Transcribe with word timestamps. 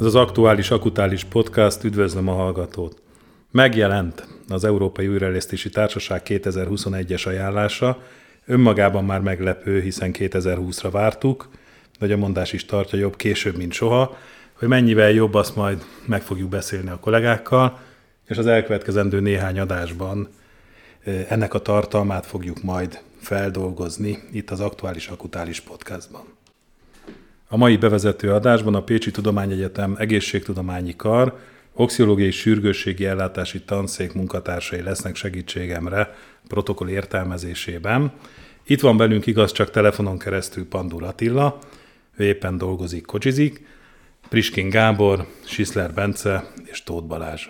Ez 0.00 0.06
az 0.06 0.14
aktuális 0.14 0.70
akutális 0.70 1.24
podcast, 1.24 1.84
üdvözlöm 1.84 2.28
a 2.28 2.32
hallgatót. 2.32 3.02
Megjelent 3.50 4.26
az 4.48 4.64
Európai 4.64 5.08
Újraélesztési 5.08 5.68
Társaság 5.68 6.22
2021-es 6.24 7.26
ajánlása, 7.26 8.02
önmagában 8.46 9.04
már 9.04 9.20
meglepő, 9.20 9.80
hiszen 9.80 10.10
2020-ra 10.12 10.88
vártuk, 10.90 11.48
de 11.98 12.14
a 12.14 12.16
mondás 12.16 12.52
is 12.52 12.64
tartja 12.64 12.98
jobb 12.98 13.16
később, 13.16 13.56
mint 13.56 13.72
soha, 13.72 14.16
hogy 14.52 14.68
mennyivel 14.68 15.10
jobb, 15.10 15.34
azt 15.34 15.56
majd 15.56 15.84
meg 16.06 16.22
fogjuk 16.22 16.48
beszélni 16.48 16.90
a 16.90 16.98
kollégákkal, 17.00 17.78
és 18.26 18.36
az 18.36 18.46
elkövetkezendő 18.46 19.20
néhány 19.20 19.58
adásban 19.58 20.28
ennek 21.28 21.54
a 21.54 21.58
tartalmát 21.58 22.26
fogjuk 22.26 22.62
majd 22.62 23.00
feldolgozni 23.20 24.18
itt 24.32 24.50
az 24.50 24.60
Aktuális 24.60 25.08
Akutális 25.08 25.60
Podcastban. 25.60 26.39
A 27.52 27.56
mai 27.56 27.76
bevezető 27.76 28.32
adásban 28.32 28.74
a 28.74 28.82
Pécsi 28.82 29.10
Tudományegyetem 29.10 29.94
egészségtudományi 29.98 30.96
kar 30.96 31.38
oxiológiai 31.74 32.30
sürgősségi 32.30 33.06
ellátási 33.06 33.60
tanszék 33.60 34.12
munkatársai 34.12 34.82
lesznek 34.82 35.14
segítségemre 35.14 36.14
protokoll 36.48 36.88
értelmezésében. 36.88 38.12
Itt 38.66 38.80
van 38.80 38.96
velünk 38.96 39.26
igaz 39.26 39.52
csak 39.52 39.70
telefonon 39.70 40.18
keresztül 40.18 40.68
Pandur 40.68 41.02
Attila, 41.02 41.58
ő 42.16 42.24
éppen 42.24 42.58
dolgozik, 42.58 43.06
kocsizik, 43.06 43.66
Priskin 44.28 44.68
Gábor, 44.68 45.26
Sisler 45.44 45.94
Bence 45.94 46.50
és 46.64 46.82
Tóth 46.82 47.06
Balázs. 47.06 47.48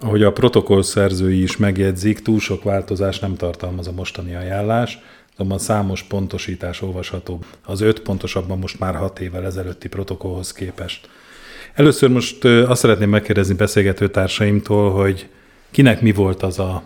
Ahogy 0.00 0.22
a 0.22 0.32
protokoll 0.32 0.82
szerzői 0.82 1.42
is 1.42 1.56
megjegyzik, 1.56 2.22
túl 2.22 2.40
sok 2.40 2.62
változás 2.62 3.18
nem 3.18 3.34
tartalmaz 3.34 3.88
a 3.88 3.92
mostani 3.92 4.34
ajánlás, 4.34 4.98
azonban 5.34 5.58
számos 5.58 6.02
pontosítás 6.02 6.82
olvasható 6.82 7.44
az 7.64 7.80
öt 7.80 8.00
pontosabban 8.00 8.58
most 8.58 8.78
már 8.78 8.94
hat 8.94 9.20
évvel 9.20 9.44
ezelőtti 9.44 9.88
protokollhoz 9.88 10.52
képest. 10.52 11.08
Először 11.74 12.10
most 12.10 12.44
azt 12.44 12.80
szeretném 12.80 13.08
megkérdezni 13.08 13.54
beszélgető 13.54 14.08
társaimtól, 14.08 14.90
hogy 14.90 15.28
kinek 15.70 16.00
mi 16.00 16.12
volt 16.12 16.42
az 16.42 16.58
a, 16.58 16.82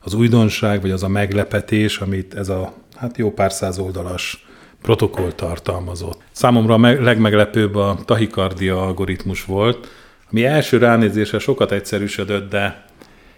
az 0.00 0.14
újdonság, 0.14 0.80
vagy 0.80 0.90
az 0.90 1.02
a 1.02 1.08
meglepetés, 1.08 1.98
amit 1.98 2.34
ez 2.34 2.48
a 2.48 2.74
hát 2.96 3.16
jó 3.16 3.32
pár 3.32 3.52
száz 3.52 3.78
oldalas 3.78 4.46
protokoll 4.82 5.32
tartalmazott. 5.32 6.20
Számomra 6.30 6.74
a 6.74 7.02
legmeglepőbb 7.02 7.74
a 7.74 7.98
tahikardia 8.04 8.82
algoritmus 8.82 9.44
volt, 9.44 9.88
ami 10.30 10.44
első 10.44 10.78
ránézésre 10.78 11.38
sokat 11.38 11.72
egyszerűsödött, 11.72 12.50
de 12.50 12.84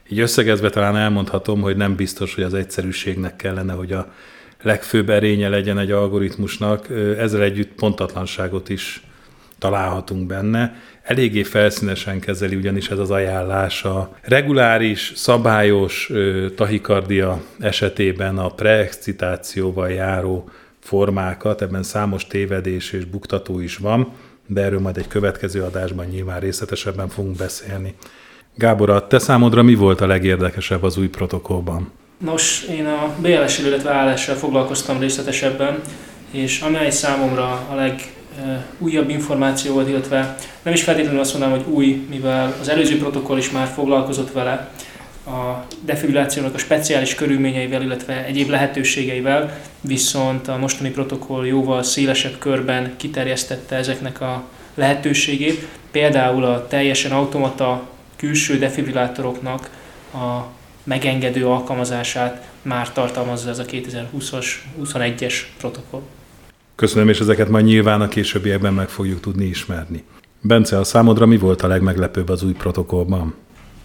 így 0.09 0.19
összegezve 0.19 0.71
talán 0.71 0.97
elmondhatom, 0.97 1.61
hogy 1.61 1.77
nem 1.77 1.95
biztos, 1.95 2.35
hogy 2.35 2.45
az 2.45 2.55
egyszerűségnek 2.55 3.37
kellene, 3.37 3.73
hogy 3.73 3.93
a 3.93 4.13
legfőbb 4.65 5.11
erénye 5.11 5.49
legyen 5.49 5.79
egy 5.79 5.91
algoritmusnak. 5.91 6.89
Ezzel 7.19 7.43
együtt 7.43 7.73
pontatlanságot 7.73 8.69
is 8.69 9.07
találhatunk 9.59 10.27
benne. 10.27 10.75
Eléggé 11.03 11.43
felszínesen 11.43 12.21
kezeli 12.21 12.57
ugyanis 12.57 12.89
ez 12.89 12.99
az 12.99 13.11
ajánlás 13.11 13.85
a 13.85 14.17
reguláris, 14.23 15.13
szabályos 15.15 16.11
tahikardia 16.57 17.43
esetében 17.61 18.39
a 18.39 18.49
preexcitációval 18.49 19.91
járó 19.91 20.49
formákat, 20.81 21.63
ebben 21.63 21.83
számos 21.83 22.27
tévedés 22.27 22.93
és 22.93 23.05
buktató 23.05 23.61
is 23.61 23.77
van, 23.77 24.13
de 24.47 24.63
erről 24.63 24.81
majd 24.81 24.97
egy 24.97 25.09
következő 25.09 25.63
adásban 25.63 26.07
nyilván 26.07 26.41
részletesebben 26.41 27.09
fogunk 27.09 27.37
beszélni. 27.37 27.95
Gábor, 28.55 28.91
a 28.91 29.07
te 29.07 29.19
számodra 29.19 29.63
mi 29.63 29.75
volt 29.75 30.01
a 30.01 30.07
legérdekesebb 30.07 30.83
az 30.83 30.97
új 30.97 31.09
protokollban? 31.09 31.93
Nos, 32.25 32.63
én 32.63 32.87
a 32.87 33.15
BLS, 33.19 33.59
illetve 33.59 33.91
ALS-sel 33.91 34.37
foglalkoztam 34.37 35.01
részletesebben, 35.01 35.81
és 36.31 36.61
amely 36.61 36.91
számomra 36.91 37.67
a 37.71 37.75
legújabb 37.75 39.09
információ 39.09 39.73
volt, 39.73 39.89
illetve 39.89 40.37
nem 40.63 40.75
is 40.75 40.83
feltétlenül 40.83 41.21
azt 41.21 41.33
mondanám, 41.33 41.59
hogy 41.59 41.75
új, 41.75 42.07
mivel 42.11 42.57
az 42.61 42.69
előző 42.69 42.99
protokoll 42.99 43.39
is 43.39 43.51
már 43.51 43.67
foglalkozott 43.67 44.33
vele, 44.33 44.71
a 45.27 45.67
defibrillációnak 45.85 46.55
a 46.55 46.59
speciális 46.59 47.15
körülményeivel, 47.15 47.83
illetve 47.83 48.25
egyéb 48.25 48.49
lehetőségeivel, 48.49 49.61
viszont 49.81 50.49
a 50.49 50.57
mostani 50.57 50.91
protokoll 50.91 51.47
jóval 51.47 51.83
szélesebb 51.83 52.39
körben 52.39 52.95
kiterjesztette 52.97 53.77
ezeknek 53.77 54.21
a 54.21 54.45
lehetőségét, 54.75 55.67
például 55.91 56.45
a 56.45 56.67
teljesen 56.67 57.13
automata 57.13 57.89
külső 58.17 58.59
defibrillátoroknak 58.59 59.71
a 60.15 60.47
megengedő 60.85 61.47
alkalmazását 61.47 62.51
már 62.63 62.93
tartalmazza 62.93 63.51
ez 63.51 63.59
a 63.59 63.65
2020-as, 63.65 64.47
21-es 64.83 65.35
protokoll. 65.59 66.03
Köszönöm, 66.75 67.09
és 67.09 67.21
ezeket 67.21 67.49
majd 67.49 67.65
nyilván 67.65 68.01
a 68.01 68.09
későbbiekben 68.09 68.75
meg 68.75 68.89
fogjuk 68.89 69.21
tudni 69.21 69.45
ismerni. 69.45 70.05
Bence, 70.41 70.79
a 70.79 70.85
számodra 70.85 71.27
mi 71.27 71.39
volt 71.39 71.63
a 71.63 71.67
legmeglepőbb 71.67 72.29
az 72.29 72.43
új 72.43 72.53
protokollban? 72.53 73.35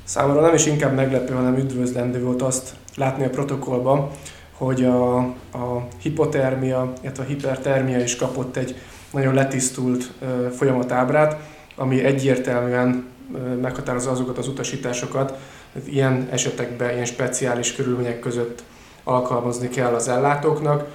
Számomra 0.04 0.42
nem 0.42 0.54
is 0.54 0.66
inkább 0.66 0.96
meglepő, 0.96 1.34
hanem 1.34 1.58
üdvözlendő 1.58 2.24
volt 2.24 2.42
azt 2.42 2.74
látni 2.96 3.26
a 3.26 3.30
protokollban, 3.30 4.10
hogy 4.52 4.84
a, 4.84 5.18
a 5.52 5.88
hipotermia, 6.02 6.94
illetve 7.02 7.24
a 7.24 7.26
hipertermia 7.26 8.00
is 8.00 8.16
kapott 8.16 8.56
egy 8.56 8.76
nagyon 9.12 9.34
letisztult 9.34 10.12
ö, 10.22 10.48
folyamatábrát, 10.52 11.38
ami 11.76 12.04
egyértelműen 12.04 13.06
ö, 13.34 13.38
meghatározza 13.56 14.12
azokat 14.12 14.38
az 14.38 14.48
utasításokat, 14.48 15.38
ilyen 15.86 16.28
esetekben, 16.32 16.94
ilyen 16.94 17.06
speciális 17.06 17.76
körülmények 17.76 18.20
között 18.20 18.64
alkalmazni 19.04 19.68
kell 19.68 19.94
az 19.94 20.08
ellátóknak. 20.08 20.88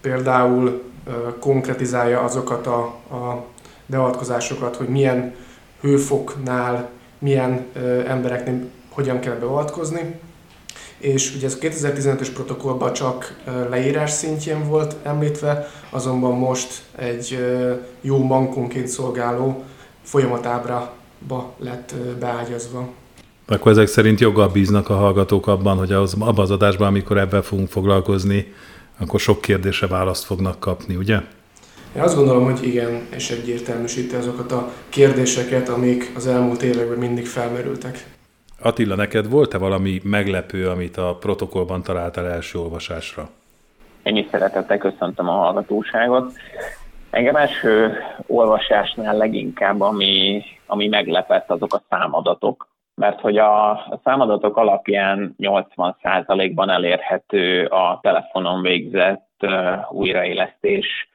Például 0.00 0.82
konkretizálja 1.40 2.20
azokat 2.20 2.66
a, 2.66 2.80
a 3.10 3.44
beavatkozásokat, 3.86 4.76
hogy 4.76 4.88
milyen 4.88 5.34
hőfoknál 5.80 6.90
milyen 7.18 7.66
embereknél 8.06 8.70
hogyan 8.90 9.20
kell 9.20 9.34
beavatkozni. 9.34 10.20
És 10.98 11.34
ugye 11.34 11.46
ez 11.46 11.54
a 11.54 11.58
2015-ös 11.58 12.28
protokollban 12.34 12.92
csak 12.92 13.40
leírás 13.70 14.10
szintjén 14.10 14.68
volt 14.68 14.96
említve, 15.02 15.68
azonban 15.90 16.38
most 16.38 16.82
egy 16.96 17.38
jó 18.00 18.24
mankonként 18.24 18.88
szolgáló 18.88 19.64
folyamatábrába 20.02 21.54
lett 21.58 21.94
beágyazva. 22.18 22.88
Akkor 23.52 23.70
ezek 23.70 23.86
szerint 23.86 24.20
joggal 24.20 24.48
bíznak 24.48 24.88
a 24.88 24.94
hallgatók 24.94 25.46
abban, 25.46 25.76
hogy 25.76 25.92
az, 25.92 26.16
abban 26.20 26.38
az 26.38 26.50
adásban, 26.50 26.86
amikor 26.86 27.18
ebben 27.18 27.42
fogunk 27.42 27.68
foglalkozni, 27.68 28.54
akkor 29.00 29.20
sok 29.20 29.40
kérdése 29.40 29.86
választ 29.86 30.24
fognak 30.24 30.58
kapni, 30.58 30.96
ugye? 30.96 31.18
Én 31.96 32.02
azt 32.02 32.16
gondolom, 32.16 32.44
hogy 32.44 32.66
igen, 32.66 33.06
és 33.16 33.30
egyértelműsíti 33.30 34.14
azokat 34.14 34.52
a 34.52 34.70
kérdéseket, 34.88 35.68
amik 35.68 36.12
az 36.16 36.26
elmúlt 36.26 36.62
években 36.62 36.98
mindig 36.98 37.26
felmerültek. 37.26 38.06
Attila, 38.62 38.94
neked 38.94 39.28
volt-e 39.28 39.58
valami 39.58 40.00
meglepő, 40.04 40.68
amit 40.68 40.96
a 40.96 41.16
protokollban 41.20 41.82
találtál 41.82 42.26
első 42.26 42.58
olvasásra? 42.58 43.28
Én 44.02 44.16
is 44.16 44.26
szeretettel 44.30 44.78
köszöntöm 44.78 45.28
a 45.28 45.32
hallgatóságot. 45.32 46.32
Engem 47.10 47.36
első 47.36 47.92
olvasásnál 48.26 49.16
leginkább, 49.16 49.80
ami, 49.80 50.42
ami 50.66 50.88
meglepett, 50.88 51.50
azok 51.50 51.74
a 51.74 51.82
számadatok, 51.88 52.70
mert 53.02 53.20
hogy 53.20 53.38
a, 53.38 53.84
számadatok 54.04 54.56
alapján 54.56 55.34
80%-ban 55.38 56.70
elérhető 56.70 57.64
a 57.66 57.98
telefonon 58.02 58.62
végzett 58.62 59.46
újraélesztés. 59.90 61.08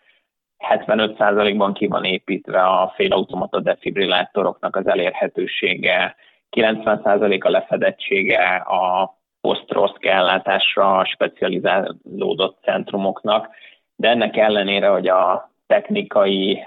75%-ban 0.69 1.73
ki 1.73 1.87
van 1.87 2.03
építve 2.03 2.63
a 2.63 2.93
félautomata 2.95 3.59
defibrillátoroknak 3.59 4.75
az 4.75 4.87
elérhetősége, 4.87 6.15
90% 6.51 7.43
a 7.43 7.49
lefedettsége 7.49 8.55
a 8.55 9.15
post 9.41 9.65
ellátásra 9.99 11.05
specializálódott 11.05 12.57
centrumoknak, 12.63 13.47
de 13.95 14.09
ennek 14.09 14.37
ellenére, 14.37 14.87
hogy 14.87 15.07
a 15.07 15.51
technikai 15.67 16.63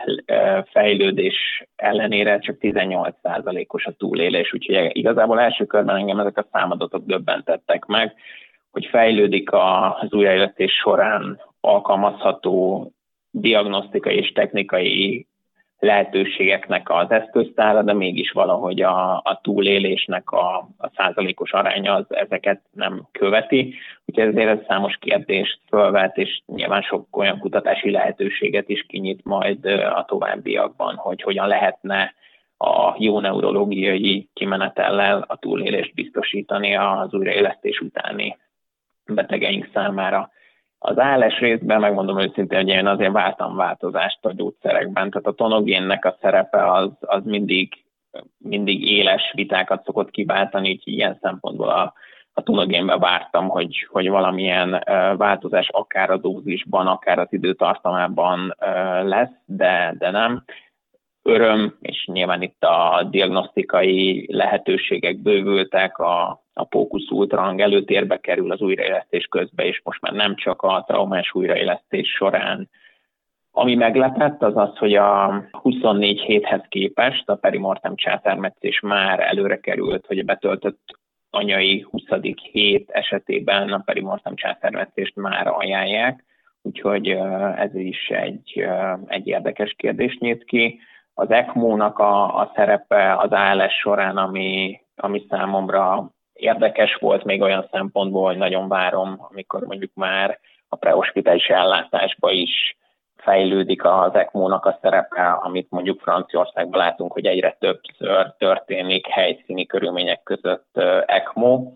fejlődés 0.70 1.64
ellenére 1.76 2.38
csak 2.38 2.56
18%-os 2.60 3.84
a 3.84 3.92
túlélés, 3.92 4.52
úgyhogy 4.52 4.96
igazából 4.96 5.40
első 5.40 5.64
körben 5.64 5.96
engem 5.96 6.18
ezek 6.18 6.36
a 6.38 6.48
számadatok 6.52 7.04
döbbentettek 7.06 7.84
meg, 7.84 8.14
hogy 8.70 8.86
fejlődik 8.86 9.52
az 9.52 10.12
újraéletés 10.12 10.72
során 10.72 11.40
alkalmazható 11.60 12.86
diagnosztikai 13.30 14.16
és 14.16 14.32
technikai 14.32 15.26
lehetőségeknek 15.80 16.90
az 16.90 17.10
eszköztára, 17.10 17.82
de 17.82 17.92
mégis 17.92 18.30
valahogy 18.30 18.82
a, 18.82 19.16
a 19.16 19.40
túlélésnek 19.42 20.30
a, 20.30 20.56
a 20.78 20.90
százalékos 20.96 21.52
aránya 21.52 21.94
az 21.94 22.04
ezeket 22.08 22.60
nem 22.72 23.08
követi. 23.12 23.74
Úgyhogy 24.04 24.26
ezért 24.28 24.58
ez 24.58 24.66
számos 24.66 24.96
kérdést 25.00 25.60
fölvet, 25.68 26.16
és 26.16 26.40
nyilván 26.46 26.82
sok 26.82 27.16
olyan 27.16 27.38
kutatási 27.38 27.90
lehetőséget 27.90 28.68
is 28.68 28.84
kinyit 28.88 29.24
majd 29.24 29.64
a 29.94 30.04
továbbiakban, 30.08 30.94
hogy 30.94 31.22
hogyan 31.22 31.46
lehetne 31.46 32.14
a 32.56 32.94
jó 32.98 33.20
neurológiai 33.20 34.28
kimenetellel 34.32 35.24
a 35.28 35.36
túlélést 35.36 35.94
biztosítani 35.94 36.76
az 36.76 37.14
újraélesztés 37.14 37.80
utáni 37.80 38.36
betegeink 39.06 39.68
számára. 39.74 40.30
Az 40.82 40.96
ALS 40.96 41.38
részben 41.38 41.80
megmondom 41.80 42.20
őszintén, 42.20 42.58
hogy 42.58 42.68
én 42.68 42.86
azért 42.86 43.12
vártam 43.12 43.56
változást 43.56 44.24
a 44.24 44.32
gyógyszerekben, 44.32 45.10
tehát 45.10 45.26
a 45.26 45.32
tonogénnek 45.32 46.04
a 46.04 46.16
szerepe 46.20 46.72
az, 46.72 46.90
az 47.00 47.24
mindig, 47.24 47.84
mindig 48.38 48.90
éles 48.90 49.32
vitákat 49.34 49.84
szokott 49.84 50.10
kiváltani, 50.10 50.68
így 50.68 50.82
ilyen 50.84 51.18
szempontból 51.22 51.68
a, 51.68 51.92
a 52.32 52.42
tonogénbe 52.42 52.98
vártam, 52.98 53.48
hogy, 53.48 53.86
hogy 53.90 54.08
valamilyen 54.08 54.84
változás 55.16 55.68
akár 55.68 56.10
a 56.10 56.16
dózisban, 56.16 56.86
akár 56.86 57.18
az 57.18 57.28
időtartamában 57.30 58.54
lesz, 59.02 59.34
de, 59.44 59.94
de 59.98 60.10
nem. 60.10 60.44
Öröm, 61.22 61.76
és 61.80 62.08
nyilván 62.12 62.42
itt 62.42 62.62
a 62.62 63.06
diagnosztikai 63.10 64.26
lehetőségek 64.30 65.16
bővültek, 65.16 65.98
a, 65.98 66.39
a 66.54 66.66
Focus 66.70 67.10
Ultrang 67.10 67.60
előtérbe 67.60 68.16
kerül 68.20 68.52
az 68.52 68.60
újraélesztés 68.60 69.26
közben, 69.26 69.66
és 69.66 69.80
most 69.84 70.00
már 70.00 70.12
nem 70.12 70.36
csak 70.36 70.62
a 70.62 70.84
traumás 70.86 71.34
újraélesztés 71.34 72.08
során. 72.08 72.68
Ami 73.52 73.74
meglepett, 73.74 74.42
az 74.42 74.56
az, 74.56 74.76
hogy 74.76 74.94
a 74.94 75.42
24 75.50 76.20
héthez 76.20 76.62
képest 76.68 77.28
a 77.28 77.36
perimortem 77.36 77.96
császármetszés 77.96 78.80
már 78.80 79.20
előre 79.20 79.60
került, 79.60 80.06
hogy 80.06 80.18
a 80.18 80.24
betöltött 80.24 80.98
anyai 81.30 81.86
20. 81.90 82.02
hét 82.52 82.90
esetében 82.90 83.72
a 83.72 83.82
perimortem 83.84 84.34
császármetszést 84.34 85.16
már 85.16 85.46
ajánlják, 85.46 86.24
úgyhogy 86.62 87.08
ez 87.56 87.74
is 87.74 88.08
egy, 88.08 88.66
egy 89.06 89.26
érdekes 89.26 89.74
kérdés 89.76 90.18
nyit 90.18 90.44
ki 90.44 90.80
az 91.14 91.30
ECMO-nak 91.30 91.98
a, 91.98 92.40
a 92.40 92.52
szerepe 92.54 93.16
az 93.16 93.30
ALS 93.30 93.74
során, 93.74 94.16
ami, 94.16 94.80
ami 94.96 95.26
számomra 95.28 96.10
érdekes 96.40 96.94
volt 96.94 97.24
még 97.24 97.40
olyan 97.40 97.68
szempontból, 97.70 98.24
hogy 98.24 98.36
nagyon 98.36 98.68
várom, 98.68 99.26
amikor 99.30 99.60
mondjuk 99.60 99.90
már 99.94 100.38
a 100.68 100.76
prehospitális 100.76 101.46
ellátásba 101.46 102.30
is 102.30 102.76
fejlődik 103.16 103.84
az 103.84 104.14
ECMO-nak 104.14 104.64
a 104.64 104.78
szerepe, 104.82 105.30
amit 105.30 105.70
mondjuk 105.70 106.00
Franciaországban 106.00 106.80
látunk, 106.80 107.12
hogy 107.12 107.26
egyre 107.26 107.56
többször 107.58 108.34
történik 108.38 109.06
helyszíni 109.06 109.66
körülmények 109.66 110.22
között 110.22 110.76
ECMO. 111.06 111.72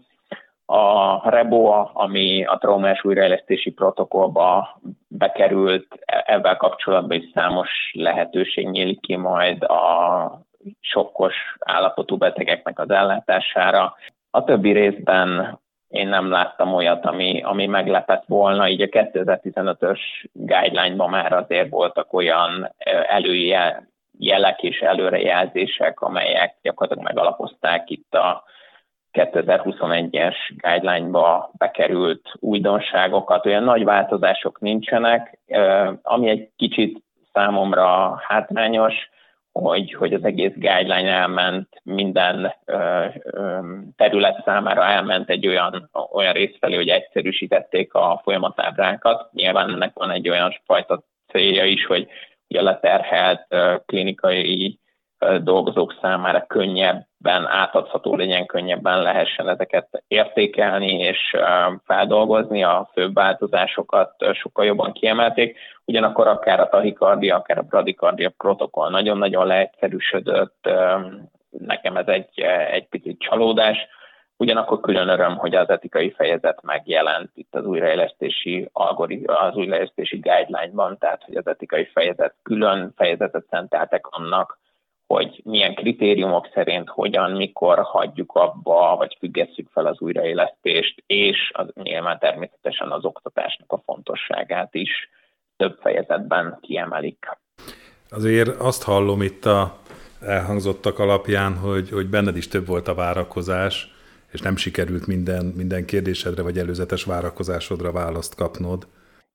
A 0.66 1.31
REBOA, 1.31 1.90
ami 1.94 2.44
a 2.44 2.58
traumás 2.58 3.05
újraélesztési 3.05 3.70
protokollba 3.70 4.81
bekerült, 5.08 5.87
ebben 6.06 6.56
kapcsolatban 6.56 7.19
is 7.19 7.31
számos 7.34 7.69
lehetőség 7.93 8.69
nyílik 8.69 9.00
ki 9.00 9.16
majd 9.16 9.62
a 9.62 10.44
sokkos 10.81 11.34
állapotú 11.58 12.16
betegeknek 12.16 12.78
az 12.78 12.90
ellátására. 12.90 13.96
A 14.35 14.45
többi 14.45 14.73
részben 14.73 15.59
én 15.89 16.09
nem 16.09 16.31
láttam 16.31 16.75
olyat, 16.75 17.05
ami, 17.05 17.43
ami 17.43 17.67
meglepett 17.67 18.25
volna. 18.27 18.69
Így 18.69 18.83
a 18.83 18.87
2015-ös 18.87 19.99
guideline-ban 20.33 21.11
már 21.11 21.33
azért 21.33 21.71
voltak 21.71 22.13
olyan 22.13 22.75
előjelek 23.09 24.63
és 24.63 24.81
előrejelzések, 24.81 26.01
amelyek 26.01 26.57
gyakorlatilag 26.63 27.15
megalapozták 27.15 27.91
itt 27.91 28.15
a 28.15 28.45
2021-es 29.13 30.37
guideline-ba 30.57 31.51
bekerült 31.59 32.33
újdonságokat, 32.41 33.47
olyan 33.47 33.65
nagy 33.65 33.85
változások 33.85 34.61
nincsenek, 34.61 35.39
ami 36.03 36.29
egy 36.29 36.51
kicsit 36.57 37.03
számomra 37.33 38.21
hátrányos, 38.29 38.95
hogy, 39.61 39.93
hogy 39.93 40.12
az 40.12 40.25
egész 40.25 40.53
guideline 40.55 41.11
elment, 41.11 41.69
minden 41.83 42.55
ö, 42.65 43.05
ö, 43.23 43.59
terület 43.97 44.43
számára 44.45 44.85
elment 44.85 45.31
egy 45.31 45.47
olyan, 45.47 45.91
olyan 46.12 46.33
rész 46.33 46.56
felé, 46.61 46.75
hogy 46.75 46.89
egyszerűsítették 46.89 47.95
a 47.95 48.21
folyamatábrákat. 48.23 49.33
Nyilván 49.33 49.71
ennek 49.71 49.95
van 49.95 50.11
egy 50.11 50.29
olyan 50.29 50.61
fajta 50.65 51.03
célja 51.29 51.65
is, 51.65 51.87
hogy 51.87 52.09
a 52.49 52.62
leterhelt 52.62 53.55
klinikai 53.87 54.79
dolgozók 55.43 55.94
számára 56.00 56.47
könnyebben 56.47 57.47
átadható 57.47 58.17
legyen, 58.17 58.47
könnyebben 58.47 59.03
lehessen 59.03 59.49
ezeket 59.49 60.03
értékelni 60.09 60.93
és 60.93 61.37
feldolgozni, 61.85 62.62
a 62.62 62.91
főbb 62.93 63.15
változásokat 63.15 64.15
sokkal 64.32 64.65
jobban 64.65 64.93
kiemelték. 64.93 65.59
Ugyanakkor 65.85 66.26
akár 66.26 66.61
a 66.61 66.69
tahikardia, 66.69 67.37
akár 67.37 67.59
a 67.59 67.62
bradikardia 67.62 68.31
protokoll 68.37 68.91
nagyon-nagyon 68.91 69.47
leegyszerűsödött, 69.47 70.69
nekem 71.50 71.97
ez 71.97 72.06
egy, 72.06 72.41
egy 72.71 72.88
picit 72.88 73.19
csalódás. 73.19 73.79
Ugyanakkor 74.37 74.81
külön 74.81 75.09
öröm, 75.09 75.37
hogy 75.37 75.55
az 75.55 75.69
etikai 75.69 76.11
fejezet 76.11 76.62
megjelent 76.62 77.31
itt 77.35 77.55
az 77.55 77.65
újraélesztési, 77.67 78.69
az 78.73 79.55
újraélesztési 79.55 80.19
guideline-ban, 80.19 80.99
tehát 80.99 81.23
hogy 81.25 81.37
az 81.37 81.47
etikai 81.47 81.85
fejezet 81.85 82.35
külön 82.43 82.93
fejezetet 82.97 83.44
szenteltek 83.50 84.06
annak, 84.06 84.59
hogy 85.14 85.40
milyen 85.44 85.75
kritériumok 85.75 86.49
szerint, 86.55 86.88
hogyan, 86.88 87.31
mikor 87.31 87.78
hagyjuk 87.78 88.32
abba, 88.34 88.96
vagy 88.96 89.16
függesszük 89.19 89.69
fel 89.72 89.87
az 89.87 90.00
újraélesztést, 90.00 91.02
és 91.06 91.50
az, 91.52 91.66
nyilván 91.82 92.19
természetesen 92.19 92.90
az 92.90 93.05
oktatásnak 93.05 93.72
a 93.72 93.82
fontosságát 93.84 94.75
is 94.75 94.90
több 95.56 95.78
fejezetben 95.81 96.58
kiemelik. 96.61 97.26
Azért 98.11 98.49
azt 98.61 98.84
hallom 98.84 99.22
itt 99.22 99.44
a 99.44 99.76
elhangzottak 100.26 100.99
alapján, 100.99 101.56
hogy, 101.56 101.90
hogy 101.90 102.06
benned 102.06 102.37
is 102.37 102.49
több 102.49 102.66
volt 102.66 102.88
a 102.88 102.94
várakozás, 102.94 103.88
és 104.32 104.40
nem 104.40 104.56
sikerült 104.56 105.06
minden, 105.06 105.44
minden 105.56 105.84
kérdésedre 105.84 106.43
vagy 106.43 106.58
előzetes 106.58 107.05
várakozásodra 107.05 107.93
választ 107.93 108.34
kapnod. 108.34 108.87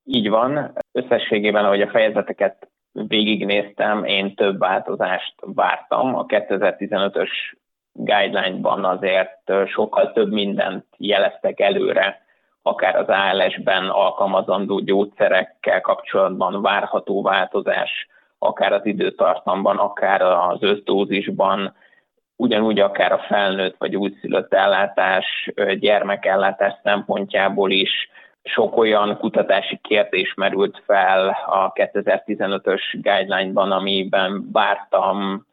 Így 0.03 0.29
van. 0.29 0.73
Összességében, 0.91 1.65
ahogy 1.65 1.81
a 1.81 1.89
fejezeteket 1.89 2.69
végignéztem, 3.07 4.04
én 4.04 4.36
több 4.36 4.60
változást 4.60 5.34
vártam. 5.40 6.16
A 6.16 6.25
2015-ös 6.25 7.30
guideline-ban 7.94 8.86
azért 8.86 9.51
sokkal 9.66 10.12
több 10.12 10.31
mindent 10.31 10.86
jeleztek 10.98 11.60
előre, 11.60 12.22
akár 12.62 12.96
az 12.96 13.07
ALS-ben 13.07 13.90
alkalmazandó 13.90 14.80
gyógyszerekkel 14.80 15.81
kapcsolatban 15.81 16.62
várható 16.62 17.22
változás, 17.22 18.08
akár 18.38 18.74
az 18.74 18.86
időtartamban, 18.86 19.77
akár 19.77 20.22
az 20.22 20.62
összdózisban, 20.62 21.75
ugyanúgy 22.36 22.79
akár 22.79 23.12
a 23.12 23.25
felnőtt 23.27 23.75
vagy 23.77 23.96
újszülött 23.96 24.53
ellátás, 24.53 25.51
gyermekellátás 25.79 26.74
szempontjából 26.84 27.72
is 27.72 28.10
sok 28.53 28.77
olyan 28.77 29.18
kutatási 29.18 29.79
kérdés 29.84 30.34
merült 30.34 30.82
fel 30.86 31.27
a 31.46 31.72
2015-ös 31.74 32.82
guideline-ban, 32.91 33.72
amiben 33.72 34.50
vártam 34.51 35.48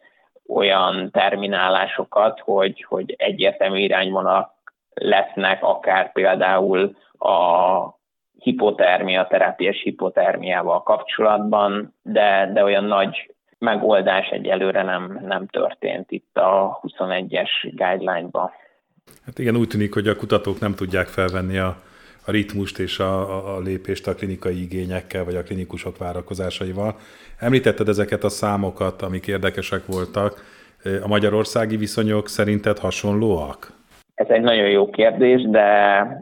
olyan 0.48 1.10
terminálásokat, 1.10 2.40
hogy, 2.40 2.84
hogy 2.88 3.14
egyértelmű 3.18 3.78
irányvonalak 3.78 4.50
lesznek, 4.94 5.62
akár 5.62 6.12
például 6.12 6.96
a 7.18 7.94
hipotermia, 8.38 9.26
terápiás 9.26 9.82
hipotermiával 9.82 10.82
kapcsolatban, 10.82 11.94
de, 12.02 12.50
de 12.52 12.62
olyan 12.62 12.84
nagy 12.84 13.34
megoldás 13.58 14.28
egyelőre 14.28 14.82
nem, 14.82 15.20
nem 15.22 15.46
történt 15.46 16.10
itt 16.10 16.36
a 16.36 16.80
21-es 16.82 17.50
guideline-ban. 17.62 18.50
Hát 19.26 19.38
igen, 19.38 19.56
úgy 19.56 19.68
tűnik, 19.68 19.94
hogy 19.94 20.08
a 20.08 20.16
kutatók 20.16 20.60
nem 20.60 20.74
tudják 20.74 21.06
felvenni 21.06 21.58
a 21.58 21.76
a 22.26 22.30
ritmust 22.30 22.78
és 22.78 22.98
a, 22.98 23.54
a, 23.56 23.60
lépést 23.60 24.06
a 24.06 24.14
klinikai 24.14 24.62
igényekkel, 24.62 25.24
vagy 25.24 25.36
a 25.36 25.42
klinikusok 25.42 25.98
várakozásaival. 25.98 26.94
Említetted 27.38 27.88
ezeket 27.88 28.24
a 28.24 28.28
számokat, 28.28 29.02
amik 29.02 29.26
érdekesek 29.26 29.86
voltak. 29.86 30.54
A 31.02 31.08
magyarországi 31.08 31.76
viszonyok 31.76 32.28
szerinted 32.28 32.78
hasonlóak? 32.78 33.72
Ez 34.14 34.26
egy 34.28 34.40
nagyon 34.40 34.68
jó 34.68 34.90
kérdés, 34.90 35.42
de 35.42 35.68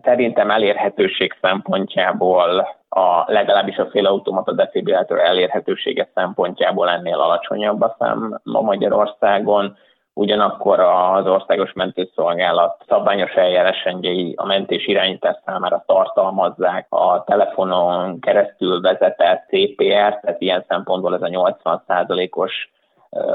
szerintem 0.02 0.50
elérhetőség 0.50 1.34
szempontjából 1.40 2.66
a, 2.88 3.24
legalábbis 3.26 3.76
a 3.76 3.88
félautomata 3.90 4.52
defibrillátor 4.52 5.18
elérhetősége 5.18 6.08
szempontjából 6.14 6.88
ennél 6.88 7.18
alacsonyabb 7.18 7.80
a 7.80 7.96
szám 7.98 8.40
ma 8.42 8.60
Magyarországon. 8.60 9.76
Ugyanakkor 10.16 10.80
az 10.80 11.26
Országos 11.26 11.72
Mentőszolgálat 11.72 12.84
szabványos 12.88 13.32
eljárásrendjei 13.32 14.34
a 14.36 14.46
mentés 14.46 14.86
irányítás 14.86 15.36
számára 15.44 15.84
tartalmazzák 15.86 16.86
a 16.88 17.24
telefonon 17.24 18.20
keresztül 18.20 18.80
vezetett 18.80 19.44
CPR, 19.48 20.20
tehát 20.20 20.36
ilyen 20.40 20.64
szempontból 20.68 21.14
ez 21.14 21.22
a 21.22 21.52
80%-os 21.62 22.72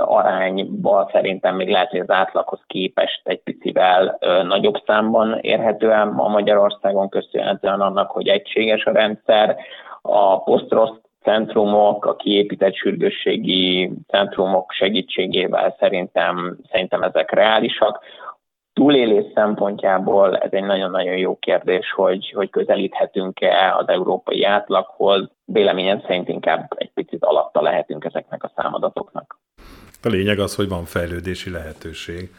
arányban 0.06 1.10
szerintem 1.12 1.56
még 1.56 1.70
lehet, 1.70 1.90
hogy 1.90 2.00
az 2.00 2.10
átlaghoz 2.10 2.60
képest 2.68 3.22
egy 3.24 3.42
picivel 3.44 4.18
nagyobb 4.44 4.82
számban 4.86 5.40
érhető 5.42 5.90
a 5.90 6.28
Magyarországon 6.28 7.10
köszönhetően 7.10 7.82
annak, 7.82 8.12
hogy 8.12 8.28
egységes 8.28 8.86
a 8.86 8.92
rendszer. 8.92 9.58
A 10.02 10.44
post 10.44 10.74
centrumok, 11.24 12.06
a 12.06 12.16
kiépített 12.16 12.76
sürgősségi 12.76 13.92
centrumok 14.08 14.72
segítségével 14.72 15.76
szerintem, 15.80 16.58
szerintem 16.72 17.02
ezek 17.02 17.32
reálisak. 17.32 18.00
túlélés 18.74 19.26
szempontjából 19.34 20.38
ez 20.38 20.50
egy 20.52 20.64
nagyon-nagyon 20.64 21.18
jó 21.18 21.36
kérdés, 21.36 21.92
hogy, 21.96 22.32
hogy 22.36 22.50
közelíthetünk-e 22.50 23.76
az 23.76 23.88
európai 23.88 24.44
átlaghoz. 24.44 25.30
Véleményem 25.46 26.02
szerint 26.02 26.28
inkább 26.28 26.74
egy 26.76 26.92
picit 26.94 27.24
alatta 27.24 27.62
lehetünk 27.62 28.06
ezeknek 28.06 28.44
a 28.44 28.52
számadatoknak. 28.56 29.40
A 30.04 30.08
lényeg 30.08 30.40
az, 30.40 30.56
hogy 30.56 30.70
van 30.70 30.86
fejlődési 30.86 31.50
lehetőség. 31.50 32.30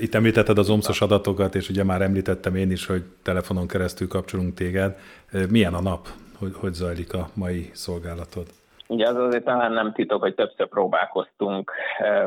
Itt 0.00 0.14
említetted 0.14 0.58
az 0.58 0.70
omszos 0.70 1.00
adatokat, 1.00 1.54
és 1.54 1.68
ugye 1.68 1.84
már 1.84 2.02
említettem 2.02 2.54
én 2.54 2.70
is, 2.70 2.86
hogy 2.86 3.02
telefonon 3.22 3.66
keresztül 3.66 4.08
kapcsolunk 4.08 4.54
téged. 4.54 4.96
Milyen 5.50 5.74
a 5.74 5.82
nap? 5.82 6.06
Hogy, 6.38 6.54
hogy 6.60 6.72
zajlik 6.72 7.14
a 7.14 7.26
mai 7.34 7.70
szolgálatod? 7.72 8.46
Ugye 8.88 9.08
az 9.08 9.16
azért 9.16 9.44
talán 9.44 9.72
nem 9.72 9.92
titok, 9.92 10.20
hogy 10.20 10.34
többször 10.34 10.68
próbálkoztunk 10.68 11.72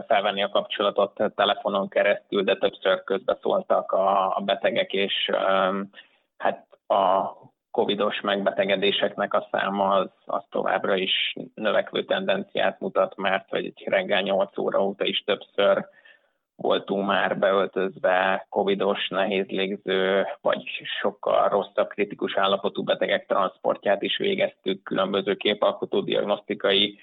felvenni 0.08 0.44
a 0.44 0.50
kapcsolatot 0.50 1.22
telefonon 1.36 1.90
keresztül, 1.90 2.44
de 2.44 2.58
többször 2.58 3.04
közbeszóltak 3.04 3.92
a, 3.92 4.36
a 4.36 4.42
betegek, 4.46 4.94
és 4.94 5.14
hát 6.38 6.68
a 6.88 7.34
covidos 7.72 8.22
megbetegedéseknek 8.22 9.34
a 9.34 9.48
száma 9.52 9.90
az, 9.90 10.10
az 10.26 10.44
továbbra 10.50 10.96
is 10.96 11.36
növekvő 11.56 12.06
tendenciát 12.06 12.80
mutat, 12.80 13.16
mert 13.16 13.50
hogy 13.50 13.74
reggel 13.86 14.22
8 14.22 14.58
óra 14.58 14.84
óta 14.84 15.06
is 15.06 15.24
többször 15.26 15.86
voltunk 16.62 17.06
már 17.06 17.38
beöltözve 17.38 18.46
covidos, 18.50 19.08
nehéz 19.08 19.46
légző, 19.48 20.26
vagy 20.42 20.64
sokkal 21.02 21.50
rosszabb 21.50 21.88
kritikus 21.88 22.36
állapotú 22.36 22.84
betegek 22.84 23.26
transportját 23.26 24.02
is 24.02 24.18
végeztük 24.18 24.84
különböző 24.84 25.36
képalkotó 25.36 26.02
diagnosztikai 26.02 26.98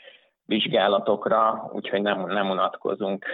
vizsgálatokra, 0.45 1.71
úgyhogy 1.73 2.03
nem, 2.03 2.27
nem 2.27 2.51
unatkozunk. 2.51 3.25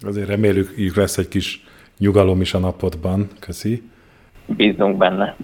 Azért 0.00 0.28
reméljük, 0.28 0.74
hogy 0.74 0.92
lesz 0.94 1.18
egy 1.18 1.28
kis 1.28 1.64
nyugalom 1.98 2.40
is 2.40 2.54
a 2.54 2.58
napodban. 2.58 3.28
Köszi. 3.40 3.82
Bízunk 4.46 4.96
benne. 4.96 5.36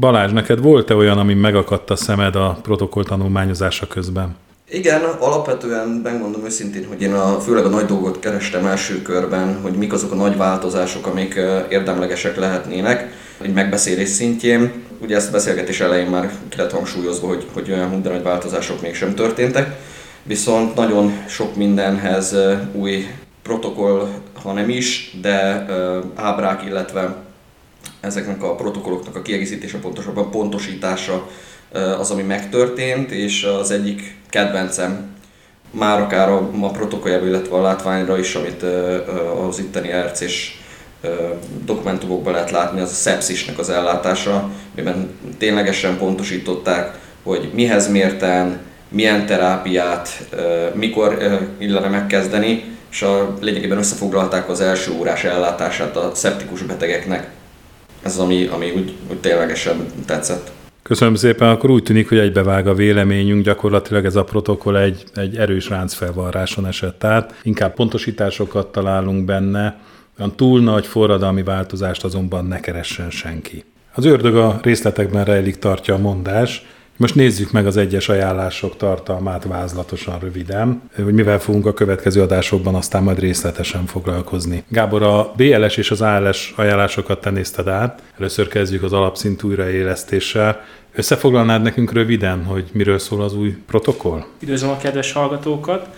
Balázs, 0.00 0.32
neked 0.32 0.60
volt-e 0.60 0.94
olyan, 0.94 1.18
ami 1.18 1.34
megakadt 1.34 1.90
a 1.90 1.96
szemed 1.96 2.36
a 2.36 2.56
protokoll 2.62 3.04
tanulmányozása 3.04 3.86
közben? 3.86 4.36
Igen, 4.72 5.02
alapvetően 5.04 5.88
megmondom 5.88 6.44
őszintén, 6.44 6.86
hogy 6.86 7.02
én 7.02 7.12
a, 7.12 7.40
főleg 7.40 7.64
a 7.64 7.68
nagy 7.68 7.84
dolgot 7.84 8.18
kerestem 8.18 8.66
első 8.66 9.02
körben, 9.02 9.60
hogy 9.62 9.72
mik 9.72 9.92
azok 9.92 10.12
a 10.12 10.14
nagy 10.14 10.36
változások, 10.36 11.06
amik 11.06 11.40
érdemlegesek 11.68 12.36
lehetnének 12.36 13.12
egy 13.40 13.52
megbeszélés 13.52 14.08
szintjén. 14.08 14.72
Ugye 15.00 15.16
ezt 15.16 15.28
a 15.28 15.32
beszélgetés 15.32 15.80
elején 15.80 16.06
már 16.10 16.32
ki 16.48 16.56
lett 16.56 16.70
hangsúlyozva, 16.70 17.26
hogy, 17.26 17.46
hogy 17.52 17.70
olyan 17.70 17.88
hú, 17.88 18.00
nagy 18.02 18.22
változások 18.22 18.82
mégsem 18.82 19.14
történtek. 19.14 19.76
Viszont 20.22 20.74
nagyon 20.74 21.12
sok 21.28 21.56
mindenhez 21.56 22.36
új 22.72 23.06
protokoll, 23.42 24.08
ha 24.42 24.52
nem 24.52 24.68
is, 24.68 25.16
de 25.20 25.66
ábrák, 26.14 26.64
illetve 26.64 27.16
ezeknek 28.00 28.42
a 28.42 28.54
protokolloknak 28.54 29.16
a 29.16 29.22
kiegészítése, 29.22 29.78
pontosabban 29.78 30.30
pontosítása 30.30 31.28
az, 31.98 32.10
ami 32.10 32.22
megtörtént, 32.22 33.10
és 33.10 33.44
az 33.44 33.70
egyik 33.70 34.16
kedvencem 34.30 35.10
már 35.70 36.00
akár 36.00 36.28
a 36.28 36.50
ma 36.50 36.70
protokolljába, 36.70 37.26
illetve 37.26 37.56
a 37.56 37.60
látványra 37.60 38.18
is, 38.18 38.34
amit 38.34 38.62
az 39.48 39.58
itteni 39.58 39.90
RC 40.06 40.20
és 40.20 40.56
dokumentumokban 41.64 42.32
lehet 42.32 42.50
látni, 42.50 42.80
az 42.80 42.90
a 42.90 42.94
szepszisnek 42.94 43.58
az 43.58 43.70
ellátása, 43.70 44.50
amiben 44.74 45.10
ténylegesen 45.38 45.98
pontosították, 45.98 46.98
hogy 47.22 47.50
mihez 47.54 47.90
mérten, 47.90 48.60
milyen 48.88 49.26
terápiát, 49.26 50.26
mikor 50.74 51.18
illene 51.58 51.88
megkezdeni, 51.88 52.64
és 52.90 53.02
a 53.02 53.36
lényegében 53.40 53.78
összefoglalták 53.78 54.48
az 54.48 54.60
első 54.60 54.92
órás 54.98 55.24
ellátását 55.24 55.96
a 55.96 56.10
szeptikus 56.14 56.62
betegeknek. 56.62 57.30
Ez 58.02 58.12
az, 58.12 58.18
ami, 58.18 58.46
ami 58.46 58.70
úgy, 58.70 58.94
úgy 59.10 59.20
ténylegesen 59.20 59.86
tetszett. 60.06 60.50
Köszönöm 60.82 61.14
szépen, 61.14 61.48
akkor 61.48 61.70
úgy 61.70 61.82
tűnik, 61.82 62.08
hogy 62.08 62.18
egybevág 62.18 62.66
a 62.66 62.74
véleményünk, 62.74 63.44
gyakorlatilag 63.44 64.04
ez 64.04 64.16
a 64.16 64.24
protokoll 64.24 64.76
egy, 64.76 65.04
egy 65.14 65.36
erős 65.36 65.68
ráncfelvarráson 65.68 66.66
esett 66.66 67.04
át, 67.04 67.40
inkább 67.42 67.74
pontosításokat 67.74 68.72
találunk 68.72 69.24
benne, 69.24 69.80
olyan 70.18 70.36
túl 70.36 70.60
nagy 70.60 70.86
forradalmi 70.86 71.42
változást 71.42 72.04
azonban 72.04 72.44
ne 72.44 72.60
keressen 72.60 73.10
senki. 73.10 73.64
Az 73.94 74.04
ördög 74.04 74.36
a 74.36 74.60
részletekben 74.62 75.24
rejlik 75.24 75.58
tartja 75.58 75.94
a 75.94 75.98
mondás, 75.98 76.66
most 76.96 77.14
nézzük 77.14 77.52
meg 77.52 77.66
az 77.66 77.76
egyes 77.76 78.08
ajánlások 78.08 78.76
tartalmát 78.76 79.44
vázlatosan 79.44 80.18
röviden, 80.18 80.82
hogy 80.94 81.14
mivel 81.14 81.38
fogunk 81.38 81.66
a 81.66 81.72
következő 81.72 82.20
adásokban 82.20 82.74
aztán 82.74 83.02
majd 83.02 83.18
részletesen 83.18 83.86
foglalkozni. 83.86 84.64
Gábor, 84.68 85.02
a 85.02 85.32
BLS 85.36 85.76
és 85.76 85.90
az 85.90 86.00
ALS 86.00 86.52
ajánlásokat 86.56 87.20
te 87.20 87.30
nézted 87.30 87.68
át. 87.68 88.02
Először 88.18 88.48
kezdjük 88.48 88.82
az 88.82 88.92
alapszint 88.92 89.42
újraélesztéssel. 89.42 90.64
Összefoglalnád 90.94 91.62
nekünk 91.62 91.92
röviden, 91.92 92.44
hogy 92.44 92.64
miről 92.72 92.98
szól 92.98 93.22
az 93.22 93.34
új 93.34 93.56
protokoll? 93.66 94.24
Üdvözlöm 94.40 94.70
a 94.70 94.76
kedves 94.76 95.12
hallgatókat! 95.12 95.88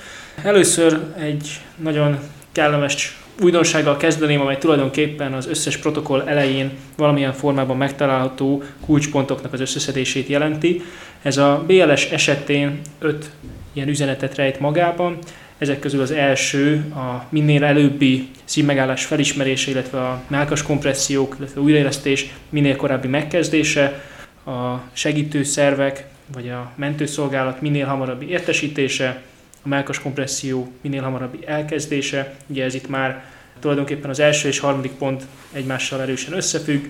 Először 0.43 1.01
egy 1.19 1.61
nagyon 1.77 2.19
kellemes 2.53 3.24
újdonsággal 3.43 3.97
kezdeném, 3.97 4.41
amely 4.41 4.59
tulajdonképpen 4.59 5.33
az 5.33 5.47
összes 5.47 5.77
protokoll 5.77 6.21
elején 6.21 6.71
valamilyen 6.97 7.33
formában 7.33 7.77
megtalálható 7.77 8.63
kulcspontoknak 8.81 9.53
az 9.53 9.61
összeszedését 9.61 10.29
jelenti. 10.29 10.83
Ez 11.23 11.37
a 11.37 11.65
BLS 11.67 12.11
esetén 12.11 12.81
öt 12.99 13.31
ilyen 13.73 13.89
üzenetet 13.89 14.35
rejt 14.35 14.61
magában. 14.61 15.19
Ezek 15.59 15.79
közül 15.79 16.01
az 16.01 16.11
első 16.11 16.85
a 16.95 17.27
minél 17.29 17.65
előbbi 17.65 18.29
színmegállás 18.45 19.05
felismerése, 19.05 19.71
illetve 19.71 19.99
a 19.99 20.23
melkas 20.27 20.63
kompressziók, 20.63 21.37
illetve 21.39 21.61
újraélesztés 21.61 22.27
minél 22.49 22.77
korábbi 22.77 23.09
megkezdése, 23.09 24.03
a 24.47 24.81
segítő 24.93 25.43
szervek 25.43 26.07
vagy 26.35 26.49
a 26.49 26.73
mentőszolgálat 26.75 27.61
minél 27.61 27.87
hamarabbi 27.87 28.29
értesítése, 28.29 29.23
a 29.65 29.69
melkas 29.69 30.01
kompresszió 30.01 30.73
minél 30.81 31.03
hamarabbi 31.03 31.39
elkezdése. 31.47 32.37
Ugye 32.47 32.65
ez 32.65 32.75
itt 32.75 32.89
már 32.89 33.25
tulajdonképpen 33.59 34.11
az 34.11 34.21
első 34.21 34.49
és 34.49 34.59
harmadik 34.59 34.93
pont 34.93 35.27
egymással 35.53 36.01
erősen 36.01 36.33
összefügg, 36.33 36.85